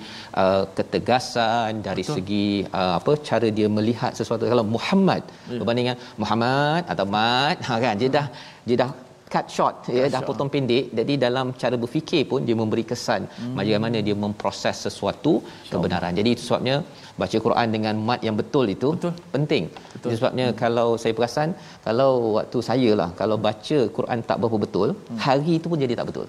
[0.42, 2.16] uh, ketegasan dari Betul.
[2.16, 2.48] segi
[2.80, 5.22] uh, apa cara dia melihat sesuatu kalau Muhammad
[5.54, 5.58] ya.
[5.60, 5.88] berbanding
[6.24, 8.26] Muhammad atau Mat ha kan dia dah
[8.68, 8.90] dia dah
[9.34, 13.22] cut short cut ya dah potong pendek jadi dalam cara berfikir pun dia memberi kesan
[13.26, 13.54] hmm.
[13.60, 15.32] bagaimana dia memproses sesuatu
[15.72, 16.76] kebenaran jadi itu sebabnya
[17.22, 19.12] baca Quran dengan mat yang betul itu betul.
[19.34, 20.10] penting betul.
[20.18, 20.56] Sebabnya hmm.
[20.62, 21.50] kalau saya perasan
[21.88, 25.20] kalau waktu saya lah kalau baca Quran tak berapa betul hmm.
[25.26, 26.28] hari itu pun jadi tak betul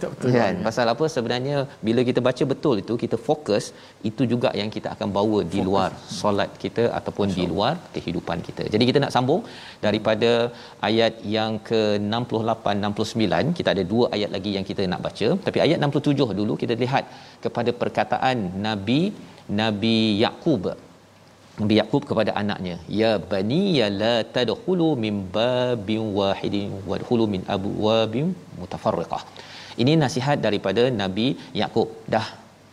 [0.00, 0.64] tak betul kan ya.
[0.66, 3.64] pasal apa sebenarnya bila kita baca betul itu kita fokus
[4.10, 5.68] itu juga yang kita akan bawa di fokus.
[5.68, 9.42] luar solat kita ataupun Masya di luar kehidupan kita jadi kita nak sambung
[9.86, 10.30] daripada
[10.88, 15.60] ayat yang ke 68 69 kita ada dua ayat lagi yang kita nak baca tapi
[15.66, 17.06] ayat 67 dulu kita lihat
[17.46, 19.00] kepada perkataan nabi
[19.60, 20.64] nabi Yaqub
[21.60, 28.26] Nabi Yaqub kepada anaknya ya bani ya la tadkhulu min babin wahidin wadkhulu min abwabin
[28.60, 29.22] mutafarriqah
[29.82, 31.26] ini nasihat daripada Nabi
[31.60, 31.88] Yakub.
[32.14, 32.26] Dah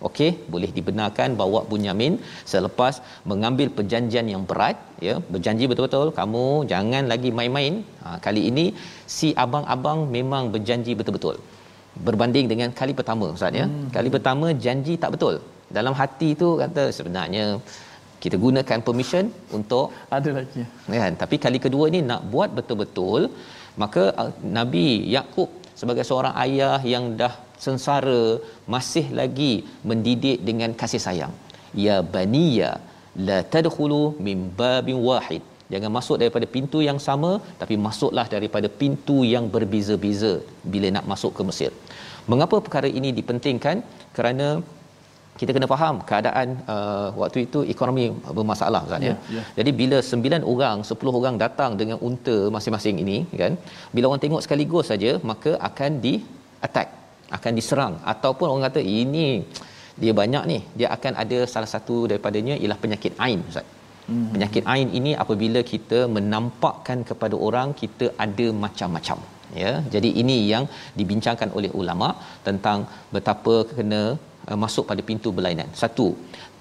[0.08, 2.14] okey, boleh dibenarkan bawa Bunyamin
[2.52, 2.96] selepas
[3.32, 7.76] mengambil perjanjian yang berat, ya, berjanji betul-betul kamu jangan lagi main-main.
[8.04, 8.66] Ha, kali ini
[9.18, 11.38] si abang-abang memang berjanji betul-betul.
[12.06, 13.90] berbanding dengan kali pertama ustaz ya hmm.
[13.96, 15.36] kali pertama janji tak betul
[15.78, 17.46] dalam hati tu kata sebenarnya
[18.24, 19.26] kita gunakan permission
[19.58, 19.86] untuk
[20.18, 20.64] ada lagi.
[21.04, 23.22] Kan tapi kali kedua ni nak buat betul-betul
[23.84, 27.34] maka uh, Nabi Yakub sebagai seorang ayah yang dah
[27.66, 28.24] sengsara
[28.74, 29.54] masih lagi
[29.90, 31.34] mendidik dengan kasih sayang.
[31.86, 32.72] Ya baniya
[33.28, 35.44] la tadkhulu min babin wahid.
[35.74, 37.32] Jangan masuk daripada pintu yang sama
[37.62, 40.34] tapi masuklah daripada pintu yang berbeza-beza
[40.74, 41.72] bila nak masuk ke Mesir.
[42.32, 43.78] Mengapa perkara ini dipentingkan?
[44.18, 44.48] Kerana
[45.39, 48.06] kita kena faham keadaan uh, waktu itu ekonomi
[48.38, 49.10] bermasalah kan ya.
[49.10, 49.46] Yeah, yeah.
[49.58, 53.54] Jadi bila 9 orang, 10 orang datang dengan unta masing-masing ini kan,
[53.96, 56.13] bila orang tengok sekaligus saja maka akan di
[56.67, 56.89] attack,
[57.38, 59.28] akan diserang ataupun orang kata ini
[60.04, 63.67] dia banyak ni, dia akan ada salah satu daripadanya ialah penyakit ain Ustaz.
[64.10, 64.28] Hmm.
[64.34, 69.19] Penyakit ain ini apabila kita menampakkan kepada orang kita ada macam-macam
[69.62, 69.72] ya.
[69.93, 70.65] Jadi ini yang
[71.00, 72.10] dibincangkan oleh ulama
[72.48, 72.80] tentang
[73.15, 74.04] betapa kena
[74.50, 75.70] uh, masuk pada pintu berlainan.
[75.82, 76.08] Satu.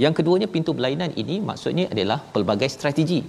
[0.03, 3.23] Yang keduanya pintu berlainan ini maksudnya adalah pelbagai strategi.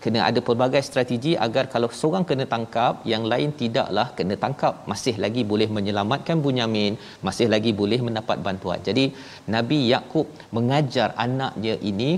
[0.00, 4.74] Kena ada pelbagai strategi agar kalau seorang kena tangkap, yang lain tidaklah kena tangkap.
[4.92, 6.96] Masih lagi boleh menyelamatkan Bunyamin,
[7.26, 8.80] masih lagi boleh mendapat bantuan.
[8.88, 9.04] Jadi
[9.54, 10.24] Nabi Yakub
[10.56, 12.16] mengajar anaknya ini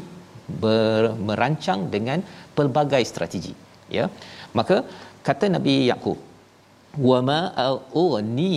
[0.63, 2.23] ber, merancang dengan
[2.55, 3.55] pelbagai strategi.
[3.91, 4.07] Ya.
[4.59, 4.87] Maka
[5.27, 6.19] kata Nabi Yakub,
[7.11, 7.41] wama
[8.05, 8.57] ughni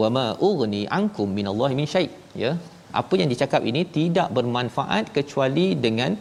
[0.00, 2.08] wama ughni ankum minallahi min syai.
[2.44, 2.52] Ya.
[3.00, 6.12] Apa yang dicakap ini tidak bermanfaat kecuali dengan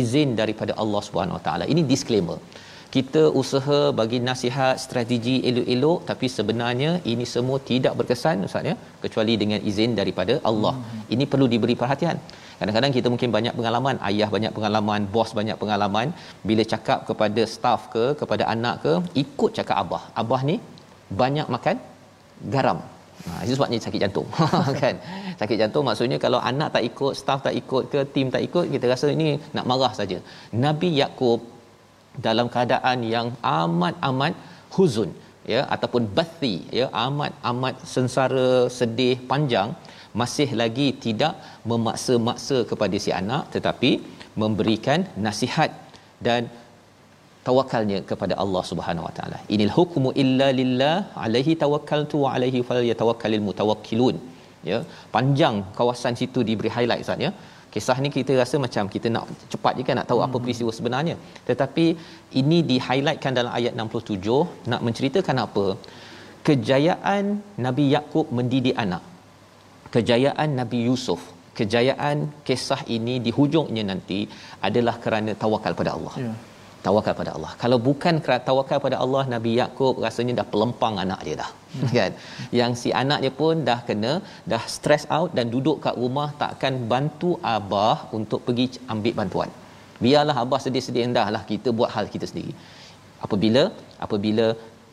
[0.00, 1.64] izin daripada Allah Subhanahu Wa Taala.
[1.72, 2.38] Ini disclaimer.
[2.94, 8.74] Kita usaha bagi nasihat strategi elok-elok tapi sebenarnya ini semua tidak berkesan ustaz ya.
[9.04, 10.74] Kecuali dengan izin daripada Allah.
[10.74, 11.02] Hmm.
[11.14, 12.18] ini perlu diberi perhatian.
[12.58, 16.14] Kadang-kadang kita mungkin banyak pengalaman ayah banyak pengalaman bos banyak pengalaman.
[16.48, 20.02] Bila cakap kepada staff ke kepada anak ke ikut cakap abah.
[20.22, 20.56] Abah ni
[21.22, 21.76] banyak makan
[22.54, 22.78] garam.
[23.26, 24.28] Ha, itu sebabnya sakit jantung.
[24.82, 24.94] kan?
[25.40, 28.86] Sakit jantung maksudnya kalau anak tak ikut, staff tak ikut ke, tim tak ikut, kita
[28.92, 30.18] rasa ini nak marah saja.
[30.64, 31.40] Nabi Yakub
[32.26, 33.28] dalam keadaan yang
[33.60, 34.34] amat-amat
[34.76, 35.10] huzun
[35.52, 39.70] ya ataupun bathi ya amat-amat sengsara sedih panjang
[40.20, 41.34] masih lagi tidak
[41.70, 43.90] memaksa-maksa kepada si anak tetapi
[44.42, 45.70] memberikan nasihat
[46.26, 46.42] dan
[47.48, 49.38] tawakalnya kepada Allah Subhanahu Wa Taala.
[49.54, 54.16] Inil hukmu illa lillah alaihi tawakkaltu wa alaihi falyatawakkalul mutawakkilun.
[54.70, 54.78] Ya,
[55.14, 57.30] panjang kawasan situ diberi highlight Ustaz ya.
[57.74, 60.26] Kisah ni kita rasa macam kita nak cepat je kan nak tahu hmm.
[60.26, 61.16] apa peristiwa sebenarnya.
[61.48, 61.86] Tetapi
[62.40, 65.66] ini di highlightkan dalam ayat 67 nak menceritakan apa?
[66.48, 67.24] Kejayaan
[67.66, 69.04] Nabi Yakub mendidik anak.
[69.96, 71.22] Kejayaan Nabi Yusuf
[71.58, 74.18] kejayaan kisah ini di hujungnya nanti
[74.68, 76.14] adalah kerana tawakal pada Allah.
[76.24, 76.32] Ya
[76.86, 77.52] tawakal pada Allah.
[77.62, 81.50] Kalau bukan kerana tawakal pada Allah, Nabi Yakub rasanya dah pelempang anak dia dah.
[81.76, 81.90] Hmm.
[81.96, 82.12] Kan?
[82.58, 84.12] Yang si anak dia pun dah kena
[84.52, 89.50] dah stress out dan duduk kat rumah takkan bantu abah untuk pergi ambil bantuan.
[90.04, 92.54] Biarlah abah sedih-sedih endahlah kita buat hal kita sendiri.
[93.26, 93.64] Apabila
[94.06, 94.46] apabila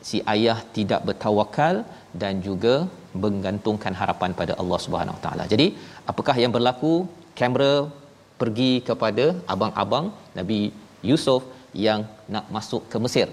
[0.10, 1.76] si ayah tidak bertawakal
[2.22, 2.76] dan juga
[3.24, 5.44] menggantungkan harapan pada Allah Subhanahu Taala.
[5.54, 5.68] Jadi,
[6.12, 6.94] apakah yang berlaku?
[7.40, 7.74] Kamera
[8.42, 10.06] pergi kepada abang-abang
[10.38, 10.60] Nabi
[11.10, 11.42] Yusuf
[11.86, 12.00] yang
[12.34, 13.28] nak masuk ke Mesir.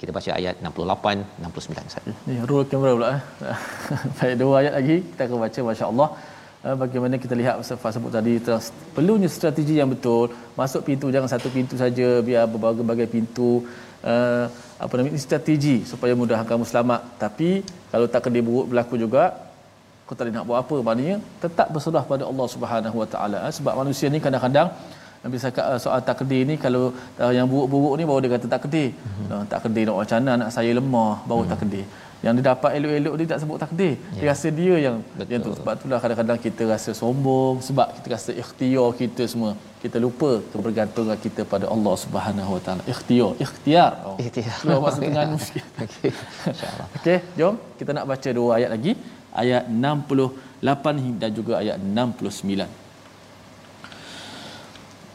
[0.00, 2.04] Kita baca ayat 68 69 Ustaz.
[2.26, 3.22] Ni roll kamera pula eh.
[4.16, 6.08] Baik dua ayat lagi kita akan baca masya-Allah.
[6.60, 8.34] Uh, bagaimana kita lihat Ustaz sebut tadi
[8.94, 10.28] perlunya strategi yang betul
[10.60, 13.64] masuk pintu jangan satu pintu saja biar berbagai-bagai pintu
[14.04, 14.44] uh,
[14.84, 19.24] apa namanya strategi supaya mudah kamu selamat tapi kalau tak kena buruk berlaku juga
[20.04, 23.52] kau tak nak buat apa maknanya tetap berserah pada Allah Subhanahu Wa Taala eh.
[23.58, 24.68] sebab manusia ni kadang-kadang
[25.20, 26.84] Nabi cakap uh, soal takdir ni kalau
[27.22, 28.88] uh, yang buruk-buruk ni baru dia kata takdir.
[28.96, 29.26] Mm-hmm.
[29.32, 31.52] Uh, takdir nak macam mana anak saya lemah baru mm-hmm.
[31.52, 31.84] takdir.
[32.24, 33.92] Yang dia dapat elok-elok dia tak sebut takdir.
[33.96, 34.20] Yeah.
[34.20, 35.30] Dia rasa dia yang Betul.
[35.32, 39.52] yang tu sebab itulah kadang-kadang kita rasa sombong sebab kita rasa ikhtiar kita semua
[39.84, 42.82] kita lupa kebergantungan kita pada Allah Subhanahu Wa Taala.
[42.94, 43.92] Ikhtiar, ikhtiar.
[44.08, 44.16] Oh.
[44.24, 44.56] Ikhtiar.
[44.64, 45.64] Keluar masa tengah sikit.
[45.84, 46.12] Okey.
[46.52, 46.86] Insya-Allah.
[46.96, 48.94] Okey, jom kita nak baca dua ayat lagi.
[49.40, 52.79] Ayat 68 dan juga ayat 69.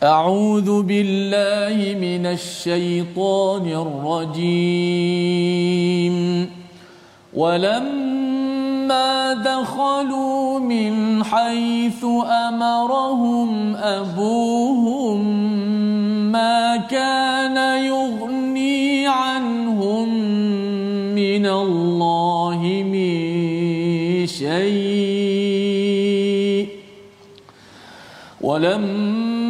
[0.03, 3.87] أعوذ بالله من الشيطان
[4.27, 6.15] الرجيم.
[7.33, 12.05] ولما دخلوا من حيث
[12.47, 15.25] أمرهم أبوهم
[16.31, 20.09] ما كان يغني عنهم
[21.15, 24.65] من الله من شيء.
[28.41, 29.14] ولما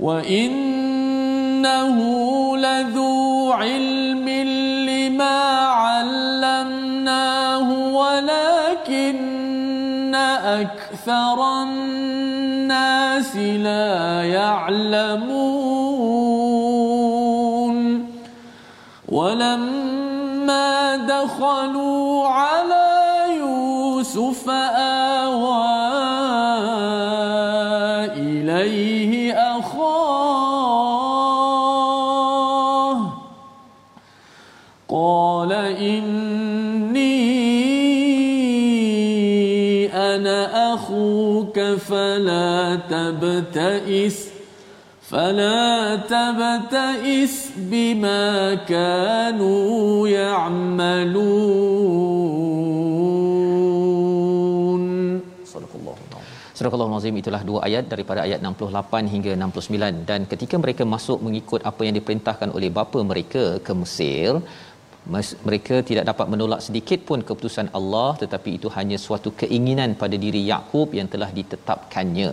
[0.00, 1.96] وإنه
[2.56, 4.28] لذو علم
[4.88, 9.26] لما علمناه ولكن
[10.14, 15.76] أكثر الناس لا يعلمون
[19.08, 22.75] ولما دخلوا على
[35.65, 37.17] إني
[39.93, 44.17] أنا أخوك فلا تبتئس
[45.11, 47.35] فلا تبتئس
[47.71, 51.21] بما كانوا يعملون
[55.45, 55.95] صدق الله
[56.61, 61.61] Surah Al-Azim itulah dua ayat daripada ayat 68 hingga 69 dan ketika mereka masuk mengikut
[61.69, 64.29] apa yang diperintahkan oleh bapa mereka ke Mesir
[65.48, 70.42] mereka tidak dapat menolak sedikit pun keputusan Allah tetapi itu hanya suatu keinginan pada diri
[70.52, 72.30] Yakub yang telah ditetapkannya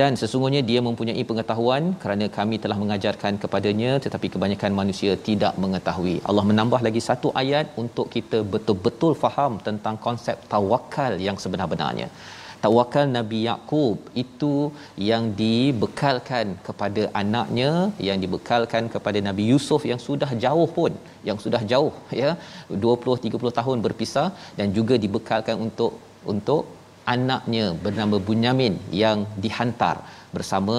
[0.00, 6.14] dan sesungguhnya dia mempunyai pengetahuan kerana kami telah mengajarkan kepadanya tetapi kebanyakan manusia tidak mengetahui.
[6.28, 12.08] Allah menambah lagi satu ayat untuk kita betul-betul faham tentang konsep tawakal yang sebenar-benarnya.
[12.64, 14.52] Tawakal Nabi Yakub itu
[15.10, 17.70] yang dibekalkan kepada anaknya,
[18.08, 20.92] yang dibekalkan kepada Nabi Yusuf yang sudah jauh pun,
[21.28, 22.30] yang sudah jauh ya,
[22.84, 24.28] 20 30 tahun berpisah
[24.60, 25.92] dan juga dibekalkan untuk
[26.34, 26.62] untuk
[27.14, 29.96] anaknya bernama Bunyamin yang dihantar
[30.36, 30.76] bersama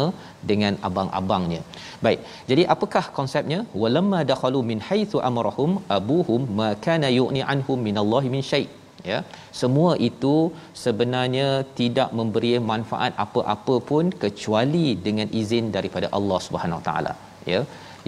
[0.52, 1.62] dengan abang-abangnya.
[2.06, 2.22] Baik.
[2.50, 3.60] Jadi apakah konsepnya?
[3.82, 8.68] Walamma dakhalu min haitsu amarahum abuhum ma kana yu'ni anhum minallahi min syai'
[9.12, 9.20] ya.
[9.62, 10.36] Semua itu
[10.84, 11.48] sebenarnya
[11.80, 17.14] tidak memberi manfaat apa-apa pun kecuali dengan izin daripada Allah Subhanahu Wa taala.
[17.54, 17.62] Ya.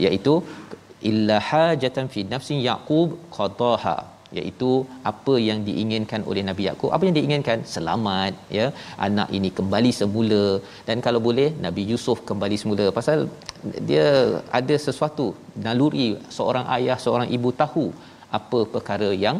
[0.03, 0.33] Iaitu
[1.11, 3.97] illa hajatan fi nafsi yaqub qadaha.
[4.37, 4.69] Iaitu
[5.09, 7.59] apa yang diinginkan oleh Nabi Yakub apa yang diinginkan?
[7.75, 8.33] Selamat.
[8.57, 8.67] Ya.
[9.07, 10.43] Anak ini kembali semula.
[10.87, 12.87] Dan kalau boleh Nabi Yusuf kembali semula.
[12.99, 13.19] Pasal
[13.89, 14.07] dia
[14.59, 15.27] ada sesuatu
[15.65, 17.85] naluri seorang ayah seorang ibu tahu
[18.37, 19.37] apa perkara yang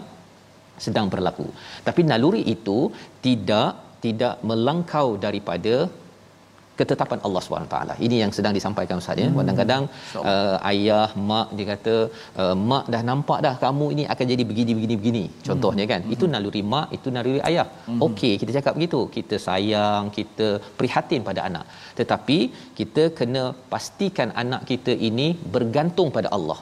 [0.86, 1.47] sedang berlaku
[1.88, 2.80] tapi naluri itu
[3.26, 3.71] tidak
[4.05, 5.76] tidak melangkau daripada
[6.80, 7.76] ketetapan Allah SWT.
[8.05, 9.28] Ini yang sedang disampaikan Ustaz ya.
[9.30, 9.38] Hmm.
[9.39, 9.84] Kadang-kadang
[10.32, 11.95] uh, ayah, mak dia kata,
[12.43, 15.23] uh, mak dah nampak dah kamu ini akan jadi begini begini begini.
[15.47, 16.01] Contohnya kan.
[16.03, 16.13] Hmm.
[16.15, 17.67] Itu naluri mak, itu naluri ayah.
[17.88, 18.01] Hmm.
[18.07, 19.01] Okey, kita cakap begitu.
[19.17, 20.47] Kita sayang, kita
[20.80, 21.65] prihatin pada anak.
[21.99, 22.39] Tetapi
[22.80, 26.59] kita kena pastikan anak kita ini bergantung pada Allah.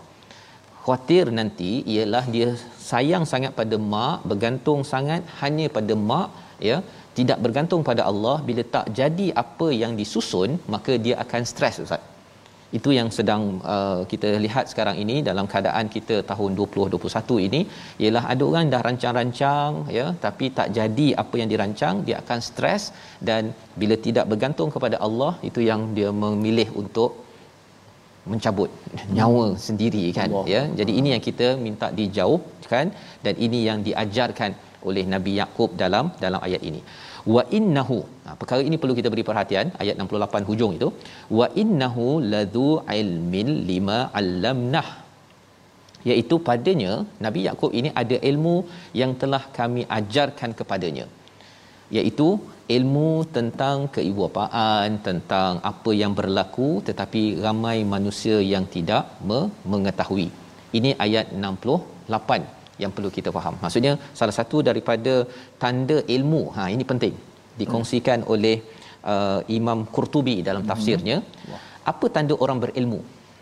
[0.84, 2.48] Khawatir nanti ialah dia
[2.90, 6.30] sayang sangat pada mak, bergantung sangat hanya pada mak
[6.70, 6.78] ya
[7.18, 8.36] tidak bergantung pada Allah.
[8.48, 12.04] Bila tak jadi apa yang disusun maka dia akan stres ustaz.
[12.78, 13.42] Itu yang sedang
[13.74, 17.62] uh, kita lihat sekarang ini dalam keadaan kita tahun 2021 ini.
[18.04, 22.86] Ialah ada orang dah rancang-rancang ya tapi tak jadi apa yang dirancang dia akan stres.
[23.30, 27.23] Dan bila tidak bergantung kepada Allah itu yang dia memilih untuk
[28.32, 28.70] mencabut
[29.18, 30.46] nyawa sendiri kan Allah.
[30.54, 32.86] ya jadi ini yang kita minta dijauhkan
[33.26, 34.52] dan ini yang diajarkan
[34.90, 36.82] oleh Nabi Yakub dalam dalam ayat ini.
[37.36, 37.98] Wa innahu.
[38.26, 40.90] Nah, perkara ini perlu kita beri perhatian ayat 68 hujung itu.
[41.40, 42.72] Wa innahu ladzu
[43.02, 44.88] ilmin lima allamnah.
[46.10, 46.94] Iaitu padanya
[47.26, 48.56] Nabi Yakub ini ada ilmu
[49.02, 51.06] yang telah kami ajarkan kepadanya.
[51.98, 52.28] Iaitu
[52.78, 59.04] ilmu tentang keibubapaan, tentang apa yang berlaku tetapi ramai manusia yang tidak
[59.72, 60.28] mengetahui.
[60.78, 63.56] Ini ayat 68 yang perlu kita faham.
[63.64, 65.14] Maksudnya salah satu daripada
[65.64, 67.16] tanda ilmu, ha ini penting
[67.62, 68.34] dikongsikan hmm.
[68.34, 68.56] oleh
[69.14, 71.18] uh, Imam Qurtubi dalam tafsirnya.
[71.22, 71.60] Hmm.
[71.91, 73.00] Apa tanda orang berilmu?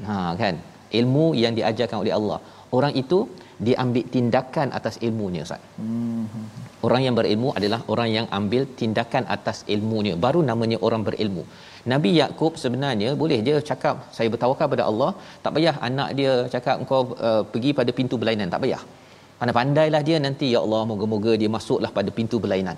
[0.08, 0.56] Ha kan?
[0.99, 2.39] Ilmu yang diajarkan oleh Allah.
[2.78, 3.19] Orang itu
[3.65, 5.63] dia ambil tindakan atas ilmunya Ustaz.
[5.80, 6.45] Hmm.
[6.88, 10.13] Orang yang berilmu adalah orang yang ambil tindakan atas ilmunya.
[10.26, 11.43] Baru namanya orang berilmu.
[11.91, 15.11] Nabi Yakub sebenarnya boleh dia cakap saya bertawakal pada Allah,
[15.43, 18.82] tak payah anak dia cakap engkau uh, pergi pada pintu berlainan, tak payah.
[19.39, 22.78] Pandai-pandailah dia nanti ya Allah moga-moga dia masuklah pada pintu berlainan.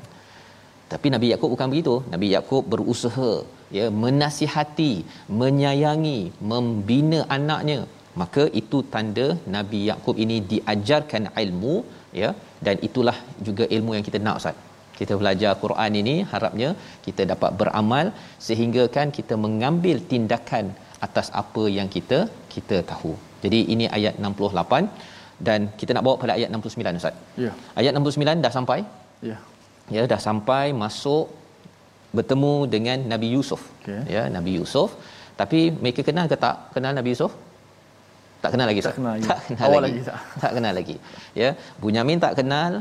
[0.94, 1.96] Tapi Nabi Yakub bukan begitu.
[2.14, 3.34] Nabi Yakub berusaha
[3.78, 4.94] ya menasihati,
[5.42, 6.20] menyayangi,
[6.52, 7.80] membina anaknya
[8.22, 11.76] maka itu tanda Nabi Yakub ini diajarkan ilmu
[12.22, 12.30] ya
[12.66, 14.58] dan itulah juga ilmu yang kita nak Ustaz
[15.00, 16.70] kita belajar Quran ini harapnya
[17.06, 18.08] kita dapat beramal
[18.48, 20.66] sehingga kan kita mengambil tindakan
[21.06, 22.20] atas apa yang kita
[22.54, 23.14] kita tahu.
[23.44, 27.16] Jadi ini ayat 68 dan kita nak bawa pada ayat 69 Ustaz.
[27.46, 27.52] Ya.
[27.80, 28.80] Ayat 69 dah sampai.
[29.30, 29.38] Ya.
[29.96, 31.26] Ya dah sampai masuk
[32.18, 33.62] bertemu dengan Nabi Yusuf.
[33.80, 34.00] Okey.
[34.16, 34.92] Ya Nabi Yusuf.
[35.40, 37.34] Tapi mereka kenal ke tak kenal Nabi Yusuf?
[38.44, 39.28] Tak kenal lagi Tak kenal lagi.
[39.32, 40.00] Tak kenal Awal lagi.
[40.00, 40.18] lagi tak.
[40.44, 40.96] tak kenal lagi.
[41.42, 41.50] Ya,
[41.84, 42.72] Bunyamin tak kenal,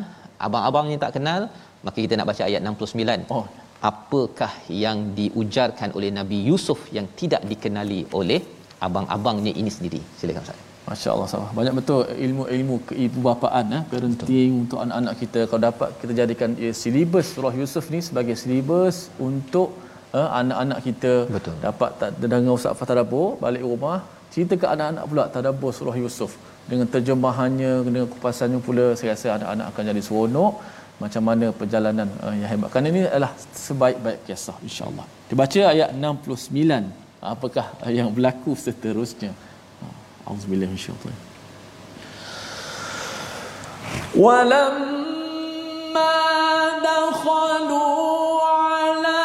[0.46, 1.40] abang-abangnya tak kenal,
[1.86, 3.30] maka kita nak baca ayat 69.
[3.36, 3.46] Oh.
[3.90, 4.52] Apakah
[4.84, 8.40] yang diujarkan oleh Nabi Yusuf yang tidak dikenali oleh
[8.86, 10.00] abang-abangnya ini sendiri?
[10.18, 10.60] Silakan Ustaz.
[10.90, 11.46] Masya Allah sama.
[11.58, 15.40] Banyak betul ilmu-ilmu keibubapaan eh, parenting untuk anak-anak kita.
[15.48, 18.96] Kalau dapat kita jadikan eh, silibus surah Yusuf ni sebagai silibus
[19.28, 19.68] untuk
[20.18, 21.54] eh, anak-anak kita Betul.
[21.66, 23.98] dapat tak dengar Ustaz Fatah Dapur balik rumah
[24.33, 26.33] Cerita ke anak-anak pula tadabbur surah Yusuf
[26.70, 30.53] dengan terjemahannya dengan kupasannya pula saya rasa anak-anak akan jadi seronok
[31.03, 32.70] macam mana perjalanan uh, yang hebat.
[32.74, 33.33] Kan ini adalah
[33.66, 35.07] sebaik-baik kisah insya-Allah.
[35.28, 36.55] Dibaca ayat 69
[37.35, 37.66] apakah
[37.99, 39.33] yang berlaku seterusnya.
[39.83, 41.14] Uh, Auzubillahi minasyaitan.
[44.24, 46.11] Walamma
[46.89, 47.83] dakhalu
[48.47, 49.22] ala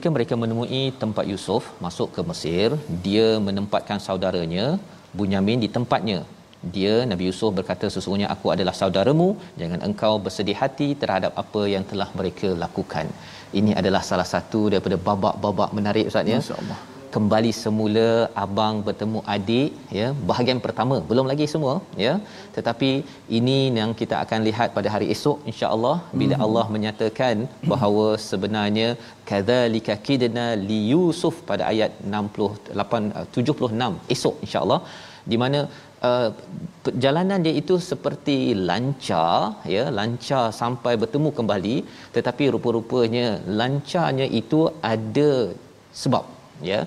[0.00, 2.68] ketika mereka menemui tempat Yusuf masuk ke Mesir,
[3.06, 4.66] dia menempatkan saudaranya
[5.18, 6.18] Bunyamin di tempatnya.
[6.74, 9.28] Dia Nabi Yusuf berkata sesungguhnya aku adalah saudaramu,
[9.60, 13.12] jangan engkau bersedih hati terhadap apa yang telah mereka lakukan.
[13.60, 16.40] Ini adalah salah satu daripada babak-babak menarik Ustaz ya.
[17.14, 18.08] Kembali semula
[18.42, 20.96] abang bertemu adik ya bahagian pertama.
[21.08, 21.72] Belum lagi semua
[22.04, 22.12] ya.
[22.56, 22.90] Tetapi
[23.38, 26.44] ini yang kita akan lihat pada hari esok insya-Allah bila Hmm.
[26.46, 27.36] Allah menyatakan
[27.72, 28.88] bahawa sebenarnya
[29.30, 34.80] kadzalika kidna li Yusuf pada ayat 68 uh, 76 esok insya-Allah.
[35.30, 35.60] Di mana
[36.08, 36.28] uh,
[36.86, 38.38] perjalanan dia itu seperti
[38.70, 39.36] lancar
[39.76, 41.76] ya lancar sampai bertemu kembali.
[42.18, 43.26] Tetapi rupa-rupanya
[43.62, 44.60] lancarnya itu
[44.94, 45.32] ada
[46.02, 46.26] sebab
[46.70, 46.78] ya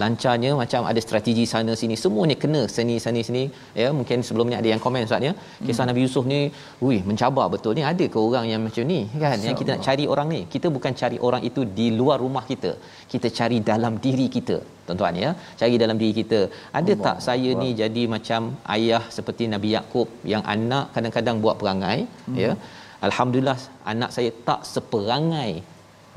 [0.00, 1.94] lancarnya macam ada strategi sana sini.
[2.02, 3.42] Semuanya kena sini sini sini.
[3.80, 5.32] Ya mungkin sebelumnya ada yang komen Ustaz ya.
[5.66, 6.40] Kisah Nabi Yusuf ni
[6.86, 7.84] ui mencabar betul ni.
[7.92, 9.00] Ada ke orang yang macam ni?
[9.22, 10.40] Kan yang kita nak cari orang ni.
[10.54, 12.72] Kita bukan cari orang itu di luar rumah kita.
[13.14, 14.58] Kita cari dalam diri kita.
[14.86, 15.30] Tuan-tuan ya.
[15.60, 16.40] Cari dalam diri kita.
[16.80, 18.40] Ada tak saya ni jadi macam
[18.76, 21.98] ayah seperti Nabi Yakub yang anak kadang-kadang buat perangai
[22.44, 22.52] ya?
[23.08, 23.58] Alhamdulillah
[23.92, 25.50] anak saya tak seperangai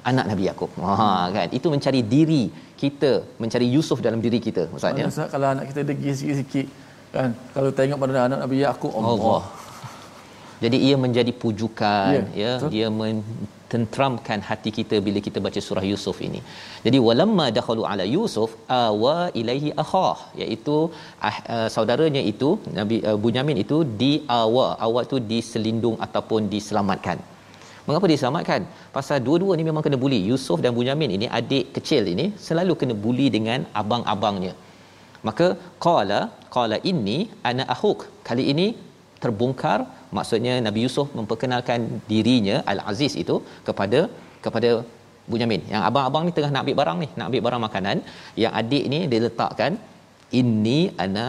[0.09, 0.71] anak Nabi Yakub.
[0.85, 1.47] Ha kan?
[1.57, 2.43] Itu mencari diri
[2.81, 3.11] kita,
[3.41, 5.07] mencari Yusuf dalam diri kita Ustaz ya.
[5.13, 6.67] Ustaz, kalau anak kita degil sikit-sikit
[7.15, 9.43] kan kalau tengok pada anak Nabi Yaakob Allah, Allah.
[10.63, 12.69] Jadi ia menjadi pujukan Ya, ya, betul.
[12.73, 16.39] dia mententramkan hati kita bila kita baca surah Yusuf ini.
[16.85, 20.77] Jadi walamma dakhalu ala Yusuf awa ilaihi akhah iaitu
[21.29, 22.49] ah, uh, saudaranya itu
[22.79, 24.11] Nabi uh, Bunyamin itu di
[24.41, 27.19] awa awa tu diselindung ataupun diselamatkan.
[27.87, 28.61] Mengapa diselamatkan?
[28.95, 30.19] Pasal dua-dua ni memang kena buli.
[30.29, 34.53] Yusuf dan Bunyamin ini adik kecil ini selalu kena buli dengan abang-abangnya.
[35.27, 35.47] Maka
[35.85, 36.19] qala
[36.55, 37.19] qala inni
[37.49, 38.01] ana akhuk.
[38.27, 38.67] Kali ini
[39.23, 39.79] terbongkar
[40.17, 41.79] maksudnya Nabi Yusuf memperkenalkan
[42.11, 44.01] dirinya Al-Aziz itu kepada
[44.45, 44.71] kepada
[45.31, 45.61] Bunyamin.
[45.73, 47.97] Yang abang-abang ni tengah nak ambil barang ni, nak ambil barang makanan,
[48.43, 49.73] yang adik ni dia letakkan
[50.39, 51.27] inni ana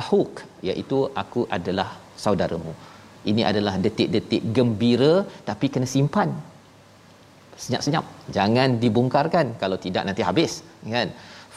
[0.00, 0.34] akhuk
[0.68, 1.88] iaitu aku adalah
[2.24, 2.72] saudaramu.
[3.30, 5.14] Ini adalah detik-detik gembira
[5.48, 6.30] tapi kena simpan.
[7.64, 8.04] Senyap-senyap.
[8.36, 10.52] Jangan dibongkarkan kalau tidak nanti habis,
[10.94, 11.08] kan?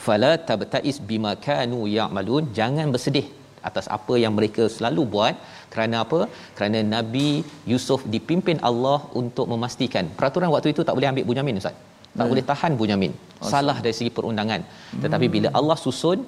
[0.04, 2.44] Fala tabtais bima kanu ya'malun.
[2.58, 3.26] Jangan bersedih
[3.68, 5.34] atas apa yang mereka selalu buat
[5.74, 6.20] kerana apa?
[6.56, 7.28] Kerana Nabi
[7.72, 11.76] Yusuf dipimpin Allah untuk memastikan peraturan waktu itu tak boleh ambil Bunyamin Ustaz.
[12.18, 13.12] Tak boleh tahan Bunyamin.
[13.52, 14.60] Salah dari segi perundangan.
[15.02, 16.18] Tetapi bila Allah susun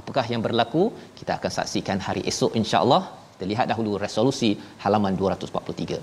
[0.00, 0.82] apakah yang berlaku
[1.18, 3.02] kita akan saksikan hari esok insya-Allah
[3.36, 4.50] kita lihat dahulu resolusi
[4.84, 6.00] halaman 243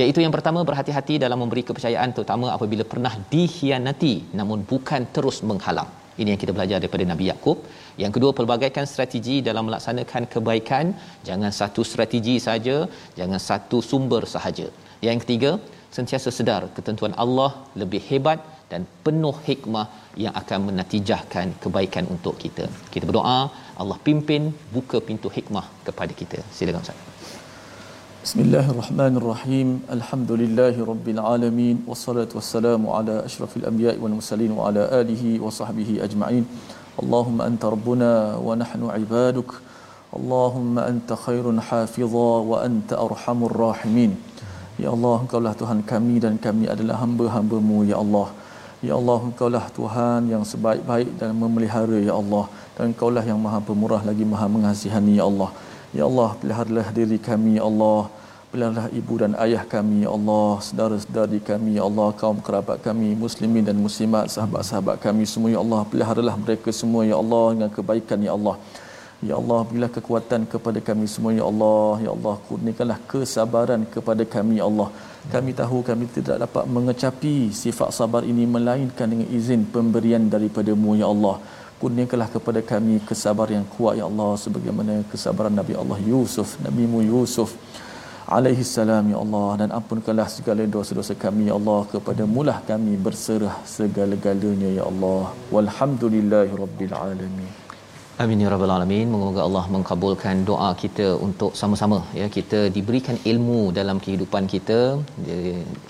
[0.00, 5.90] iaitu yang pertama berhati-hati dalam memberi kepercayaan terutama apabila pernah dikhianati namun bukan terus menghalang.
[6.20, 7.58] Ini yang kita belajar daripada Nabi Yakub.
[8.02, 10.86] Yang kedua pelbagaikan strategi dalam melaksanakan kebaikan.
[11.28, 12.76] Jangan satu strategi saja
[13.18, 14.66] jangan satu sumber sahaja.
[15.06, 15.52] Yang ketiga
[15.96, 17.50] sentiasa sedar ketentuan Allah
[17.82, 18.40] lebih hebat
[18.72, 19.86] dan penuh hikmah
[20.24, 22.64] yang akan menatijahkan kebaikan untuk kita.
[22.94, 23.38] Kita berdoa
[23.82, 24.42] Allah pimpin
[24.76, 26.38] buka pintu hikmah kepada kita.
[26.56, 26.98] Silakan Ustaz.
[28.24, 29.68] Bismillahirrahmanirrahim.
[29.96, 36.44] Alhamdulillahirabbil alamin wassalatu wassalamu ala asyrafil anbiya'i wal mursalin wa ala alihi wa sahbihi ajma'in.
[37.02, 38.12] Allahumma anta rabbuna
[38.46, 39.50] wa nahnu 'ibaduk.
[40.18, 44.12] Allahumma anta khairun hafiza wa anta arhamur rahimin.
[44.84, 48.28] Ya Allah, Engkaulah Tuhan kami dan kami adalah hamba-hambamu, Ya Allah.
[48.80, 52.48] Ya Allah, Engkaulah Tuhan yang sebaik-baik dan memelihara, Ya Allah.
[52.76, 55.52] Dan Engkaulah yang maha pemurah lagi maha mengasihani, Ya Allah.
[55.92, 58.08] Ya Allah, peliharalah diri kami, Ya Allah.
[58.48, 60.64] Peliharalah ibu dan ayah kami, Ya Allah.
[60.64, 62.08] Saudara-saudari kami, Ya Allah.
[62.16, 65.84] Kaum kerabat kami, muslimin dan muslimat, sahabat-sahabat kami semua, Ya Allah.
[65.84, 68.56] Peliharalah mereka semua, Ya Allah, dengan kebaikan, Ya Allah.
[69.28, 72.00] Ya Allah, berilah kekuatan kepada kami semua, Ya Allah.
[72.04, 74.88] Ya Allah, kurniakanlah kesabaran kepada kami, Ya Allah.
[75.34, 81.08] Kami tahu kami tidak dapat mengecapi sifat sabar ini melainkan dengan izin pemberian daripadamu, Ya
[81.12, 81.36] Allah.
[81.80, 84.30] Kurniakanlah kepada kami kesabar yang kuat, Ya Allah.
[84.44, 87.52] Sebagaimana kesabaran Nabi Allah Yusuf, Nabi Mu Yusuf
[88.36, 93.56] alaihi salam ya Allah dan ampunkanlah segala dosa-dosa kami ya Allah kepada mulah kami berserah
[93.76, 97.59] segala-galanya ya Allah walhamdulillahirabbil alamin
[98.22, 99.06] Amin ya rabbal alamin.
[99.12, 104.78] Moga Allah mengkabulkan doa kita untuk sama-sama ya kita diberikan ilmu dalam kehidupan kita,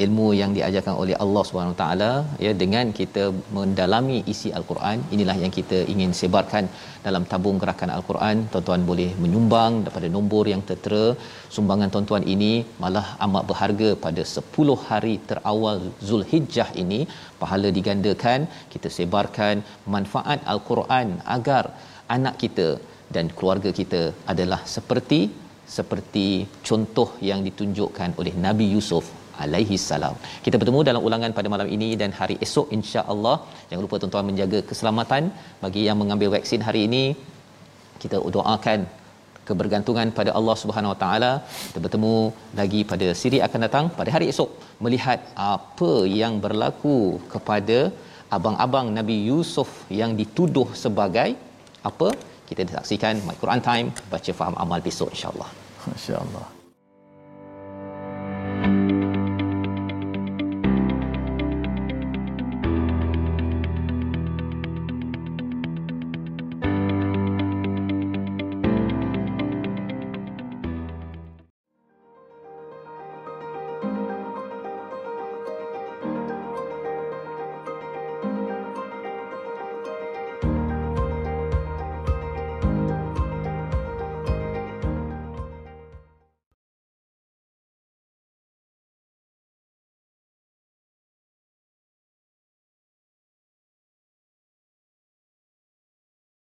[0.05, 2.13] ilmu yang diajarkan oleh Allah Subhanahu taala
[2.45, 3.25] ya dengan kita
[3.57, 5.03] mendalami isi al-Quran.
[5.17, 6.71] Inilah yang kita ingin sebarkan
[7.09, 8.47] dalam tabung gerakan al-Quran.
[8.55, 11.05] Tuan-tuan boleh menyumbang daripada nombor yang tertera.
[11.59, 12.55] Sumbangan tuan-tuan ini
[12.85, 17.03] malah amat berharga pada 10 hari terawal Zulhijjah ini.
[17.43, 18.41] Pahala digandakan,
[18.73, 19.57] kita sebarkan
[19.97, 21.09] manfaat al-Quran
[21.39, 21.65] agar
[22.17, 22.69] anak kita
[23.15, 24.03] dan keluarga kita
[24.33, 25.21] adalah seperti
[25.77, 26.27] seperti
[26.69, 29.05] contoh yang ditunjukkan oleh Nabi Yusuf
[29.43, 30.15] alaihi salam.
[30.45, 33.37] Kita bertemu dalam ulangan pada malam ini dan hari esok insya-Allah.
[33.69, 35.25] Jangan lupa tuan-tuan menjaga keselamatan
[35.65, 37.05] bagi yang mengambil vaksin hari ini.
[38.03, 38.81] Kita doakan
[39.49, 41.33] kebergantungan pada Allah Subhanahu Wa Taala.
[41.69, 42.15] Kita bertemu
[42.61, 44.51] lagi pada siri akan datang pada hari esok
[44.85, 45.21] melihat
[45.53, 45.93] apa
[46.23, 46.99] yang berlaku
[47.35, 47.79] kepada
[48.37, 51.29] abang-abang Nabi Yusuf yang dituduh sebagai
[51.87, 52.09] apa?
[52.49, 55.51] Kita saksikan My Quran Time baca faham amal besok insyaallah.
[55.95, 56.60] Insyaallah